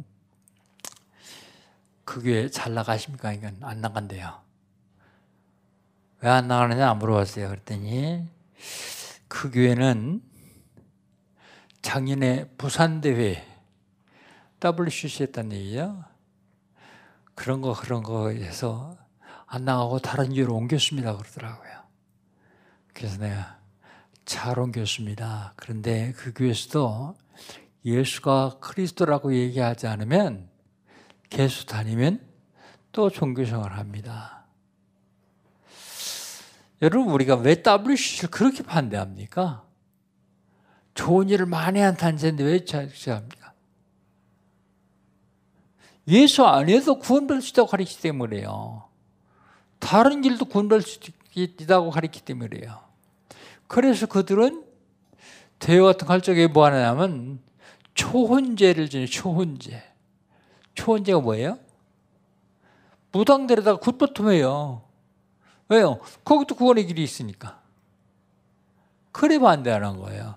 그 2.04 2.22
교회 2.22 2.50
잘 2.50 2.74
나가십니까? 2.74 3.32
이건 3.34 3.58
안 3.62 3.80
나간대요. 3.82 4.42
왜 6.22 6.30
안 6.30 6.48
나가느냐 6.48 6.94
물어봤어요. 6.96 7.48
그랬더니 7.50 8.28
그 9.28 9.50
교회는 9.50 10.22
작년에 11.82 12.50
부산대회 12.58 13.48
WCC 14.64 15.24
했다는 15.24 15.54
얘기예요. 15.54 16.04
그런 17.34 17.62
거 17.62 17.74
그런 17.74 18.04
거 18.04 18.30
해서 18.30 19.01
안 19.54 19.66
나가고 19.66 20.00
다른 20.00 20.34
교회로 20.34 20.56
옮겼습니다. 20.56 21.18
그러더라고요. 21.18 21.72
그래서 22.94 23.18
내가 23.18 23.60
잘 24.24 24.58
옮겼습니다. 24.58 25.52
그런데 25.58 26.14
그 26.14 26.32
교회에서도 26.34 27.18
예수가 27.84 28.60
크리스도라고 28.62 29.36
얘기하지 29.36 29.88
않으면 29.88 30.50
계속 31.30 31.66
다니면 31.66 32.26
또 32.94 33.10
종교생활 33.10 33.74
합니다. 33.74 34.46
여러분 36.82 37.14
우리가 37.14 37.36
왜 37.36 37.62
WCC를 37.62 38.32
그렇게 38.32 38.64
반대합니까? 38.64 39.66
좋은 40.94 41.28
일을 41.28 41.46
많이 41.46 41.82
한 41.82 41.98
단체인데 41.98 42.46
왜 42.46 42.64
자극합니까? 42.64 43.54
예수 46.08 46.46
안에서 46.46 47.00
구원받을 47.00 47.42
수 47.42 47.50
있다고 47.50 47.68
가르치기 47.68 48.02
때문에요. 48.02 48.91
다른 49.82 50.22
길도 50.22 50.46
구원받을 50.46 50.84
수 50.84 51.00
있다고 51.36 51.90
가르치기 51.90 52.24
때문에요. 52.24 52.80
그래서 53.68 54.06
그들은 54.06 54.64
대회 55.60 55.82
같은 55.82 56.08
갈 56.08 56.22
적에 56.22 56.48
뭐 56.48 56.66
하냐면 56.66 57.40
초혼제를 57.96 58.90
지내 58.90 59.06
초혼제. 59.06 59.84
초혼제가 60.76 61.20
뭐예요? 61.20 61.60
무당들에다가 63.12 63.80
굿버텀해요. 63.80 64.82
왜요? 65.68 66.00
거기도 66.24 66.56
구원의 66.56 66.86
길이 66.86 67.04
있으니까. 67.04 67.60
그래 69.12 69.40
반대하는 69.40 69.98
거예요. 69.98 70.36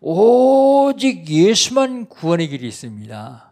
오직 0.00 1.28
예수만 1.28 2.06
구원의 2.06 2.48
길이 2.48 2.68
있습니다. 2.68 3.50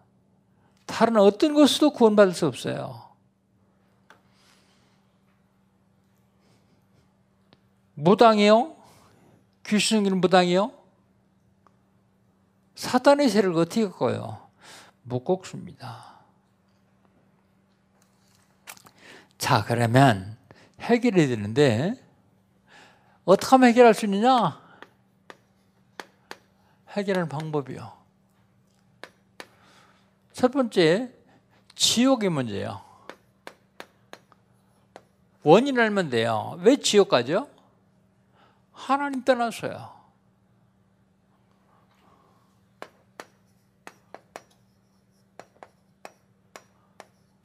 다른 0.86 1.16
어떤 1.16 1.52
것으로 1.52 1.90
구원받을 1.90 2.32
수 2.32 2.46
없어요. 2.46 3.03
무당이요? 7.94 8.76
귀신은 9.66 10.20
무당이요? 10.20 10.72
사단의 12.74 13.28
세를 13.28 13.52
어떻게? 13.52 14.48
못 15.02 15.24
꺾습니다. 15.24 16.14
자, 19.38 19.64
그러면 19.64 20.36
해결해야 20.80 21.28
되는데, 21.28 21.94
어떻게 23.24 23.50
하면 23.50 23.68
해결할 23.68 23.94
수 23.94 24.06
있느냐? 24.06 24.60
해결하는 26.90 27.28
방법이요. 27.28 27.92
첫 30.32 30.50
번째, 30.50 31.12
지옥의 31.74 32.30
문제예요. 32.30 32.82
원인 35.42 35.78
알면 35.78 36.10
돼요. 36.10 36.58
왜 36.60 36.76
지옥 36.76 37.10
가죠? 37.10 37.53
하나님 38.74 39.24
떠나서요. 39.24 39.92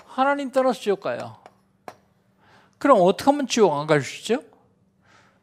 하나님 0.05 0.51
떠나서 0.51 0.79
지옥 0.79 1.01
가요. 1.01 1.37
그럼 2.77 2.99
어떻게 3.01 3.29
하면 3.31 3.47
지옥 3.47 3.73
안 3.73 3.87
갈 3.87 4.01
수 4.01 4.19
있죠? 4.19 4.43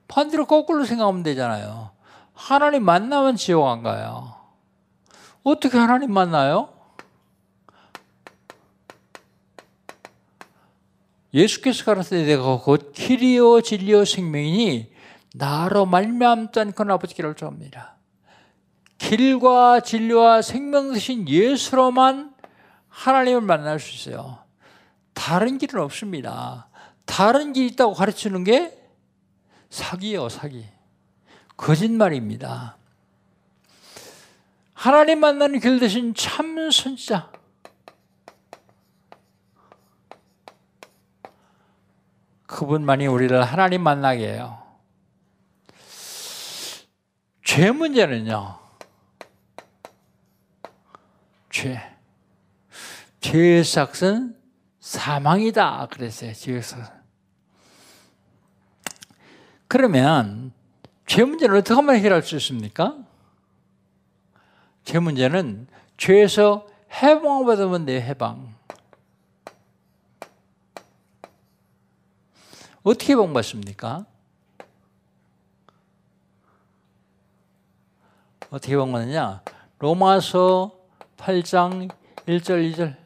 반대로 0.09 0.47
거꾸로 0.47 0.85
생각하면 0.85 1.23
되잖아요. 1.23 1.91
하나님 2.35 2.85
만나면 2.85 3.37
지옥 3.37 3.67
안 3.67 3.83
가요. 3.83 4.35
어떻게 5.43 5.77
하나님 5.79 6.13
만나요? 6.13 6.73
예수께서 11.35 11.85
가라사대 11.85 12.25
내가 12.25 12.59
곧 12.59 12.93
길이요 12.95 13.61
진리요 13.61 14.05
생명이니 14.05 14.93
나로 15.37 15.85
말미암지 15.85 16.59
않고는 16.59 16.95
아버지께를 16.95 17.35
좋아합니다. 17.35 17.97
길과 18.99 19.81
진리와 19.81 20.41
생명 20.41 20.93
되신 20.95 21.29
예수로만 21.29 22.35
하나님을 22.89 23.43
만날 23.43 23.79
수 23.79 23.95
있어요. 23.95 24.39
다른 25.13 25.59
길은 25.59 25.83
없습니다. 25.83 26.69
다른 27.05 27.53
길이 27.53 27.67
있다고 27.69 27.93
가르치는 27.93 28.45
게 28.45 28.77
사기예요, 29.69 30.31
사기. 30.31 30.67
거짓말입니다. 31.57 32.77
하나님 34.73 35.21
만나는 35.21 35.61
길 35.61 35.79
대신 35.81 36.15
참 36.15 36.71
선지자. 36.71 37.31
그분만이 42.47 43.07
우리를 43.07 43.43
하나님 43.43 43.83
만나게 43.83 44.33
해요. 44.33 44.66
죄 47.57 47.71
문제는요. 47.71 48.59
죄. 51.49 51.81
죄의 53.21 53.65
삭은 53.65 54.39
사망이다. 54.79 55.87
그랬어요. 55.91 56.35
죄의 56.35 56.63
삭은. 56.63 56.85
그러면 59.69 60.53
죄 61.07 61.25
문제는 61.25 61.57
어떻게 61.57 61.73
하면 61.73 61.95
해결할 61.97 62.23
수 62.23 62.37
있습니까? 62.37 62.99
죄 64.85 64.99
문제는 64.99 65.67
죄에서 65.97 66.69
해방받으면 66.93 67.87
돼요. 67.87 68.03
해방. 68.03 68.55
어떻게 72.83 73.15
해방받습니까? 73.15 74.05
어떻게 78.51 78.77
방문하냐? 78.77 79.43
로마서 79.79 80.73
8장 81.17 81.91
1절 82.27 82.73
2절 82.73 82.97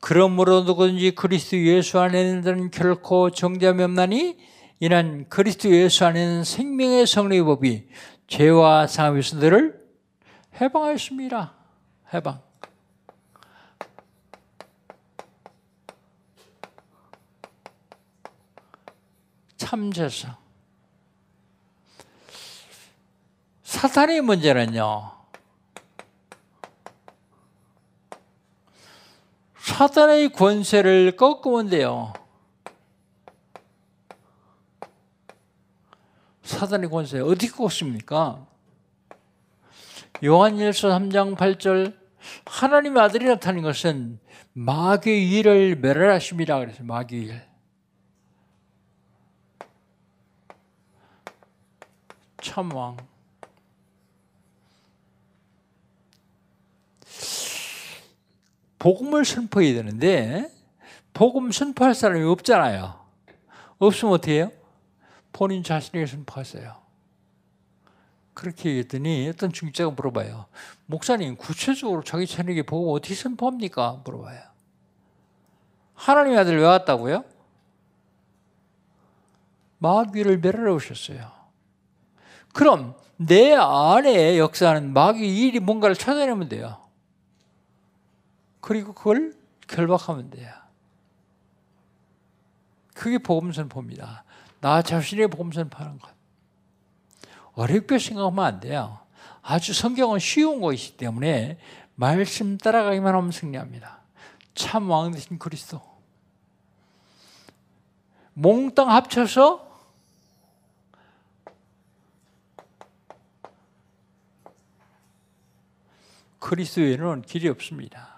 그러므로 0.00 0.62
누구든지 0.62 1.12
그리스도 1.12 1.56
예수 1.56 1.98
안에는 1.98 2.70
결코 2.70 3.30
정죄함이 3.30 3.82
없나니 3.82 4.36
이는 4.80 5.26
그리스도 5.28 5.70
예수 5.70 6.04
안에는 6.04 6.44
생명의 6.44 7.06
성령의 7.06 7.42
법이 7.44 7.88
죄와 8.26 8.86
상함의 8.86 9.22
순들을 9.22 9.80
해방하였습니다. 10.60 11.54
해방. 12.12 12.40
참재성. 19.56 20.43
사탄의 23.74 24.20
문제는요. 24.20 25.10
사탄의 29.58 30.32
권세를 30.32 31.16
꺾으면 31.16 31.70
돼요. 31.70 32.12
사탄의 36.44 36.88
권세 36.88 37.18
어디 37.18 37.50
꺾습니까? 37.50 38.46
요한일서 40.22 40.90
3장 40.90 41.36
8절 41.36 41.98
하나님의 42.46 43.02
아들이 43.02 43.24
나타난 43.24 43.62
것은 43.62 44.20
마귀의 44.52 45.30
일을 45.32 45.76
멸하십니다. 45.76 46.60
그래서 46.60 46.84
마귀의 46.84 47.24
일. 47.24 47.42
참왕. 52.40 53.13
복음을 58.78 59.24
선포해야 59.24 59.74
되는데 59.74 60.50
복음 61.12 61.52
선포할 61.52 61.94
사람이 61.94 62.24
없잖아요. 62.24 62.98
없으면 63.78 64.14
어떻게 64.14 64.34
해요? 64.34 64.52
본인 65.32 65.62
자신에게 65.62 66.06
선포하세요. 66.06 66.84
그렇게 68.34 68.70
얘기했더니 68.70 69.28
어떤 69.28 69.52
중직자가 69.52 69.92
물어봐요. 69.92 70.46
목사님 70.86 71.36
구체적으로 71.36 72.02
자기 72.02 72.26
자녀에게 72.26 72.62
복음 72.62 72.92
어떻게 72.92 73.14
선포합니까? 73.14 74.02
물어봐요. 74.04 74.40
하나님의 75.94 76.38
아들 76.38 76.58
왜 76.58 76.64
왔다고요? 76.64 77.24
마귀를 79.78 80.38
멸하러 80.38 80.74
오셨어요. 80.74 81.30
그럼 82.52 82.94
내 83.16 83.52
안에 83.52 84.38
역사하는 84.38 84.92
마귀 84.92 85.46
일이 85.46 85.60
뭔가를 85.60 85.94
찾아내면 85.94 86.48
돼요. 86.48 86.83
그리고 88.64 88.94
그걸 88.94 89.34
결박하면 89.68 90.30
돼요. 90.30 90.50
그게 92.94 93.18
복음 93.18 93.52
선포입니다. 93.52 94.24
나 94.62 94.80
자신의 94.80 95.28
복음 95.28 95.52
선포하는 95.52 95.98
것. 95.98 96.10
어렵게 97.52 97.98
생각하면 97.98 98.42
안 98.42 98.60
돼요. 98.60 99.00
아주 99.42 99.74
성경은 99.74 100.18
쉬운 100.18 100.62
것이기 100.62 100.96
때문에 100.96 101.58
말씀 101.94 102.56
따라가기만 102.56 103.14
하면 103.14 103.30
승리합니다. 103.30 104.00
참 104.54 104.88
왕 104.88 105.12
되신 105.12 105.38
그리스도. 105.38 105.82
몽땅 108.32 108.90
합쳐서 108.90 109.62
그리스도에는 116.38 117.20
길이 117.20 117.50
없습니다. 117.50 118.13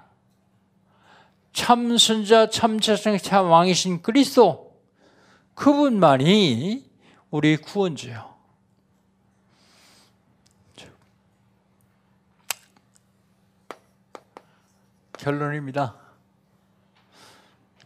참 1.57 1.97
선자, 1.97 2.51
참 2.51 2.79
자성, 2.81 3.16
참 3.16 3.51
왕이신 3.51 4.03
그리스도 4.03 4.79
그분만이 5.55 6.85
우리 7.31 7.57
구원주요. 7.57 8.37
결론입니다. 15.19 15.97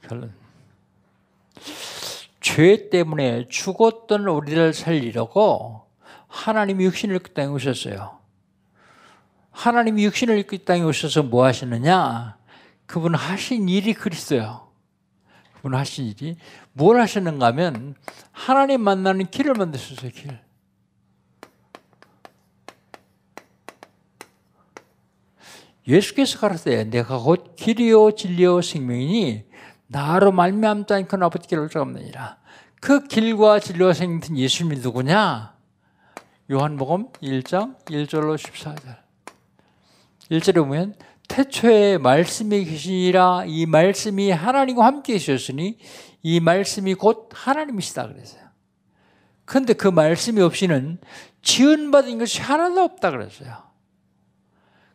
결론. 0.02 0.34
죄 2.40 2.90
때문에 2.90 3.46
죽었던 3.46 4.26
우리를 4.26 4.74
살리려고 4.74 5.86
하나님이 6.26 6.86
육신을 6.86 7.20
땅에 7.34 7.46
오셨어요. 7.46 8.18
하나님이 9.52 10.06
육신을 10.06 10.38
입고 10.40 10.56
이 10.56 10.64
땅에 10.64 10.82
오셔서 10.82 11.22
뭐 11.22 11.44
하시느냐? 11.44 12.39
그분 12.90 13.14
하신 13.14 13.68
일이 13.68 13.94
그리스도요. 13.94 14.68
그분 15.54 15.76
하신 15.76 16.06
일이 16.06 16.36
뭘 16.72 17.00
하시는가 17.00 17.46
하면 17.46 17.94
하나님 18.32 18.80
만나는 18.80 19.30
길을 19.30 19.54
만드셨어요, 19.54 20.10
길. 20.10 20.40
예수께서 25.86 26.40
가르쳐요. 26.40 26.90
내가 26.90 27.18
곧 27.18 27.54
길이요 27.54 28.16
진리요 28.16 28.60
생명이니 28.60 29.44
나로 29.86 30.32
말미암지 30.32 30.92
않고는 30.92 31.26
아버지께로 31.26 31.62
올 31.62 31.70
자가 31.70 31.84
없느니라. 31.84 32.38
그 32.80 33.06
길과 33.06 33.60
진리와 33.60 33.92
생명은 33.92 34.36
예수님이 34.36 34.80
누구냐? 34.80 35.54
요한복음 36.50 37.12
1장 37.22 37.84
1절로 37.84 38.36
14절. 38.36 38.98
1절에 40.32 40.54
보면 40.56 40.96
태초에 41.30 41.96
말씀이 41.98 42.64
계시니라 42.64 43.44
이 43.46 43.64
말씀이 43.64 44.32
하나님과 44.32 44.84
함께 44.84 45.12
계셨으니 45.12 45.78
이 46.22 46.40
말씀이 46.40 46.94
곧 46.94 47.28
하나님이시다 47.32 48.08
그랬어요. 48.08 48.42
그런데 49.44 49.74
그 49.74 49.86
말씀이 49.86 50.40
없이는 50.42 50.98
지은받은 51.42 52.18
것이 52.18 52.40
하나도 52.40 52.82
없다 52.82 53.12
그랬어요. 53.12 53.62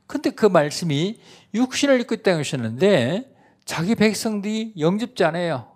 근데 0.07 0.29
그 0.29 0.45
말씀이 0.45 1.19
육신을 1.53 2.01
입고 2.01 2.15
있다고 2.15 2.39
하셨는데 2.39 3.33
자기 3.63 3.95
백성들이 3.95 4.73
영접지 4.77 5.23
않아요. 5.23 5.71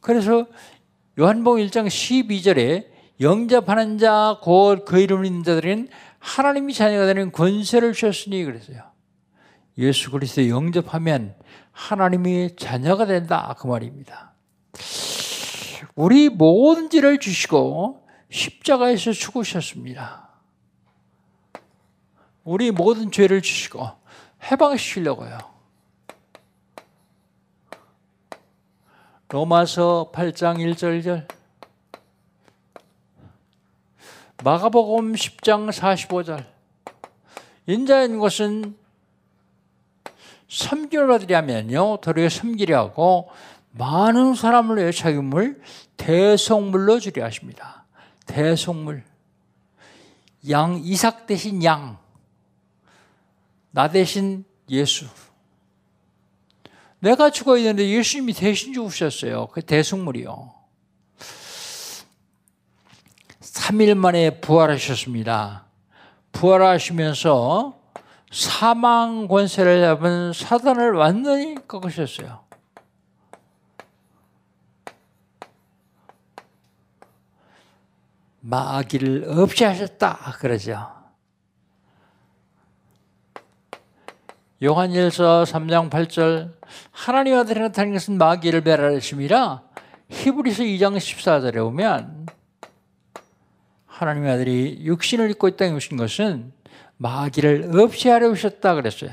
그래서 0.00 0.46
요한복음 1.18 1.60
1장 1.66 1.86
12절에 1.86 2.86
영접하는 3.20 3.98
자, 3.98 4.38
곧 4.42 4.86
그 4.86 4.98
이름을 4.98 5.24
믿는 5.24 5.44
자들은 5.44 5.88
하나님이 6.18 6.72
자녀가 6.72 7.06
되는 7.06 7.30
권세를 7.30 7.92
주셨으니 7.92 8.42
그랬어요. 8.44 8.95
예수 9.78 10.10
그리스도 10.10 10.48
영접하면 10.48 11.34
하나님이 11.72 12.56
자녀가 12.56 13.04
된다. 13.06 13.54
그 13.58 13.66
말입니다. 13.66 14.32
우리 15.94 16.28
모든 16.28 16.88
죄를 16.88 17.18
주시고 17.18 18.06
십자가에서 18.30 19.12
죽으셨습니다. 19.12 20.28
우리 22.44 22.70
모든 22.70 23.10
죄를 23.10 23.42
주시고 23.42 23.88
해방시키려고요. 24.50 25.38
로마서 29.28 30.12
8장 30.14 30.58
1절 30.58 31.02
1절 31.02 31.28
마가복음 34.44 35.14
10장 35.14 35.72
45절 35.72 36.46
인자인 37.66 38.20
것은 38.20 38.76
섬기는 40.48 41.08
자들이 41.08 41.34
하면요 41.34 41.98
도리어 41.98 42.28
섬기려 42.28 42.78
하고 42.78 43.28
많은 43.72 44.34
사람을 44.34 44.78
위해 44.78 44.92
자기물 44.92 45.60
대속물로 45.96 47.00
주려 47.00 47.24
하십니다. 47.24 47.84
대속물. 48.26 49.04
양 50.48 50.80
이삭 50.82 51.26
대신 51.26 51.62
양. 51.64 51.98
나 53.70 53.88
대신 53.90 54.44
예수. 54.70 55.06
내가 56.98 57.30
죽어야 57.30 57.62
되는데 57.62 57.88
예수님이 57.88 58.32
대신 58.32 58.72
죽으셨어요. 58.72 59.48
그 59.48 59.60
대속물이요. 59.60 60.54
3일 63.40 63.94
만에 63.94 64.40
부활하셨습니다. 64.40 65.66
부활하시면서 66.32 67.78
사망 68.30 69.28
권세를 69.28 69.80
잡은 69.82 70.32
사단을 70.32 70.92
완전히 70.94 71.54
꺾으셨어요. 71.66 72.44
마귀를 78.40 79.24
없이 79.28 79.64
하셨다 79.64 80.36
그러죠. 80.38 80.96
요한일서 84.62 85.44
3장 85.44 85.90
8절 85.90 86.54
하나님 86.90 87.36
아들이 87.36 87.60
나타난 87.60 87.92
것은 87.92 88.16
마귀를 88.16 88.62
배라하심이라 88.62 89.62
히브리서 90.08 90.62
2장 90.62 90.96
14절에 90.96 91.56
보면 91.56 92.26
하나님 93.84 94.26
아들이 94.26 94.78
육신을 94.82 95.30
입고 95.32 95.48
이 95.48 95.56
땅에 95.56 95.72
오신 95.72 95.96
것은 95.96 96.55
마귀를 96.98 97.78
없이 97.78 98.08
하려 98.08 98.30
오셨다 98.30 98.74
그랬어요. 98.74 99.10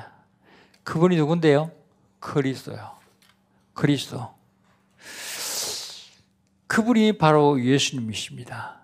그분이 0.83 1.15
누군데요? 1.17 1.71
그리스도요. 2.19 2.91
그리스도. 3.73 4.33
그분이 6.67 7.17
바로 7.17 7.63
예수님이십니다. 7.63 8.79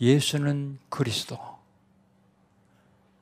예수는 0.00 0.78
그리스도. 0.88 1.38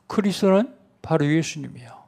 그리스도는 0.06 0.74
바로 1.02 1.26
예수님이요. 1.26 2.00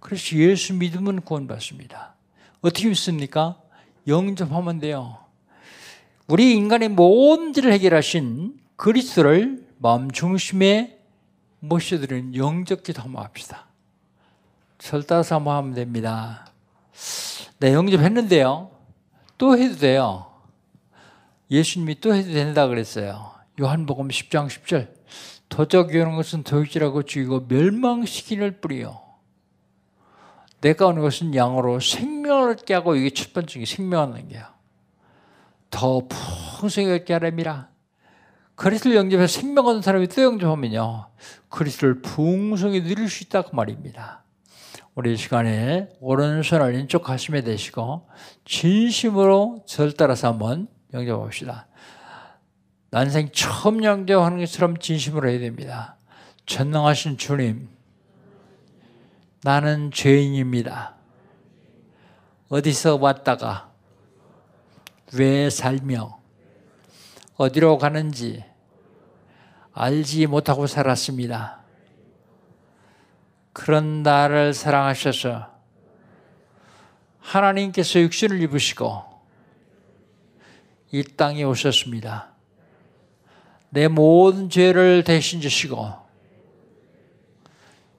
그래서 0.00 0.36
예수 0.36 0.74
믿으면 0.74 1.22
구원받습니다. 1.22 2.14
어떻게 2.60 2.88
믿습니까? 2.88 3.60
영접하면 4.06 4.80
돼요. 4.80 5.18
우리 6.26 6.54
인간의 6.54 6.90
모든 6.90 7.54
일을 7.54 7.72
해결하신 7.72 8.58
그리스도를 8.76 9.66
마음 9.78 10.10
중심에 10.10 10.97
모셔드리는 11.60 12.34
영적 12.34 12.82
기도 12.82 13.02
한번 13.02 13.24
합시다. 13.24 13.66
절따서 14.78 15.36
한번 15.36 15.56
하면 15.56 15.74
됩니다. 15.74 16.46
네, 17.58 17.72
영접했는데요. 17.72 18.70
또 19.36 19.58
해도 19.58 19.76
돼요. 19.76 20.26
예수님이 21.50 22.00
또 22.00 22.14
해도 22.14 22.32
된다 22.32 22.66
그랬어요. 22.66 23.32
요한복음 23.60 24.08
10장 24.08 24.48
10절. 24.48 24.92
도적이 25.48 25.98
오는 26.00 26.16
것은 26.16 26.42
도적이라고 26.42 27.02
죽이고 27.02 27.46
멸망시키는 27.48 28.60
뿌리요. 28.60 29.00
내가 30.60 30.86
오는 30.86 31.02
것은 31.02 31.34
양으로 31.34 31.80
생명을 31.80 32.50
얻게 32.50 32.74
하고 32.74 32.94
이게 32.94 33.10
첫 33.10 33.32
번째 33.32 33.64
생명을 33.64 34.04
얻는 34.08 34.28
게요. 34.28 34.44
더 35.70 36.02
풍성하게 36.08 36.94
얻게 36.94 37.12
하랍니다. 37.14 37.70
그리스도를 38.56 38.96
영접해서 38.96 39.40
생명 39.40 39.66
얻는 39.66 39.82
사람이 39.82 40.08
또 40.08 40.22
영접하면요. 40.22 41.06
그리스도를 41.48 42.02
풍성히 42.02 42.82
누릴 42.82 43.08
수 43.08 43.24
있다 43.24 43.42
그 43.42 43.54
말입니다. 43.54 44.24
우리 44.94 45.16
시간에 45.16 45.88
오른손을 46.00 46.72
왼쪽 46.72 47.04
가슴에 47.04 47.42
대시고 47.42 48.08
진심으로 48.44 49.64
절 49.66 49.92
따라서 49.92 50.28
한번 50.28 50.68
영접합시다. 50.92 51.68
난생 52.90 53.30
처음 53.32 53.84
영접하는 53.84 54.38
것처럼 54.38 54.78
진심으로 54.78 55.28
해야 55.28 55.38
됩니다. 55.38 55.96
전능하신 56.46 57.18
주님, 57.18 57.68
나는 59.44 59.90
죄인입니다. 59.92 60.96
어디서 62.48 62.96
왔다가 62.96 63.70
왜 65.12 65.50
살며 65.50 66.18
어디로 67.36 67.78
가는지 67.78 68.44
알지 69.80 70.26
못하고 70.26 70.66
살았습니다. 70.66 71.60
그런 73.52 74.02
나를 74.02 74.52
사랑하셔서 74.52 75.46
하나님께서 77.20 78.00
육신을 78.00 78.42
입으시고 78.42 79.04
이 80.90 81.04
땅에 81.16 81.44
오셨습니다. 81.44 82.32
내 83.70 83.86
모든 83.86 84.50
죄를 84.50 85.04
대신 85.04 85.40
지시고 85.40 85.94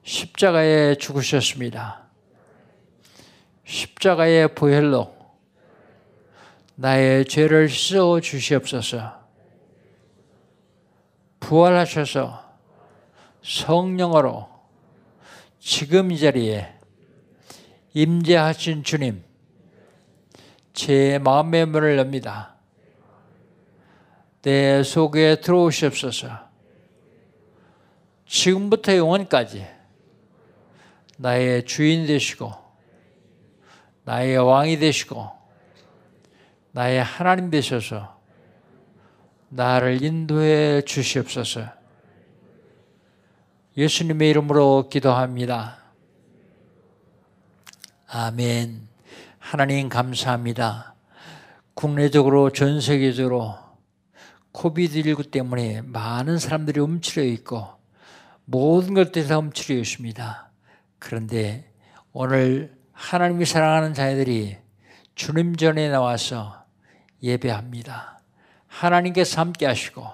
십자가에 0.02 0.96
죽으셨습니다. 0.96 2.08
십자가의 3.64 4.54
보혈로 4.54 5.16
나의 6.74 7.24
죄를 7.24 7.70
씻어 7.70 8.20
주시옵소서. 8.20 9.19
부활하셔서 11.40 12.50
성령으로 13.42 14.48
지금 15.58 16.12
이 16.12 16.18
자리에 16.18 16.72
임재하신 17.92 18.84
주님, 18.84 19.24
제 20.72 21.18
마음의 21.18 21.66
문을 21.66 21.98
엽니다. 21.98 22.54
내 24.42 24.82
속에 24.82 25.40
들어오시옵소서. 25.40 26.28
지금부터 28.26 28.96
영원까지 28.96 29.66
나의 31.16 31.64
주인 31.64 32.06
되시고, 32.06 32.52
나의 34.04 34.36
왕이 34.38 34.78
되시고, 34.78 35.30
나의 36.72 37.02
하나님 37.02 37.50
되셔서 37.50 38.19
나를 39.52 40.00
인도해 40.02 40.82
주시옵소서. 40.82 41.62
예수님의 43.76 44.30
이름으로 44.30 44.88
기도합니다. 44.88 45.78
아멘. 48.06 48.88
하나님 49.38 49.88
감사합니다. 49.88 50.94
국내적으로 51.74 52.50
전 52.50 52.80
세계적으로 52.80 53.58
코비드19 54.52 55.32
때문에 55.32 55.82
많은 55.82 56.38
사람들이 56.38 56.78
움츠려 56.78 57.24
있고 57.24 57.66
모든 58.44 58.94
것들이 58.94 59.26
다 59.26 59.38
움츠려 59.38 59.80
있습니다. 59.80 60.50
그런데 61.00 61.72
오늘 62.12 62.76
하나님이 62.92 63.44
사랑하는 63.44 63.94
자녀들이 63.94 64.58
주님 65.16 65.56
전에 65.56 65.88
나와서 65.88 66.64
예배합니다. 67.20 68.19
하나님께서 68.70 69.40
함께 69.40 69.66
하시고 69.66 70.06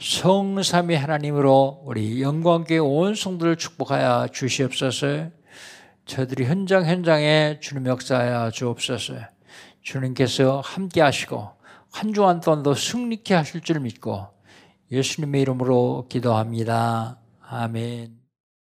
성삼위 0.00 0.94
하나님으로 0.94 1.82
우리 1.84 2.20
영광교회 2.20 2.78
온 2.78 3.14
성도를 3.14 3.56
축복하여 3.56 4.28
주시옵소서 4.32 5.30
저들이 6.04 6.44
현장 6.44 6.84
현장에 6.84 7.58
주님 7.60 7.86
역사하여 7.86 8.50
주옵소서 8.50 9.14
주님께서 9.82 10.60
함께 10.60 11.00
하시고 11.00 11.50
한 11.92 12.12
주간 12.12 12.40
동안도 12.40 12.74
승리케 12.74 13.34
하실 13.34 13.60
줄 13.62 13.80
믿고 13.80 14.26
예수님의 14.90 15.42
이름으로 15.42 16.06
기도합니다. 16.08 17.18
아멘. 17.40 18.25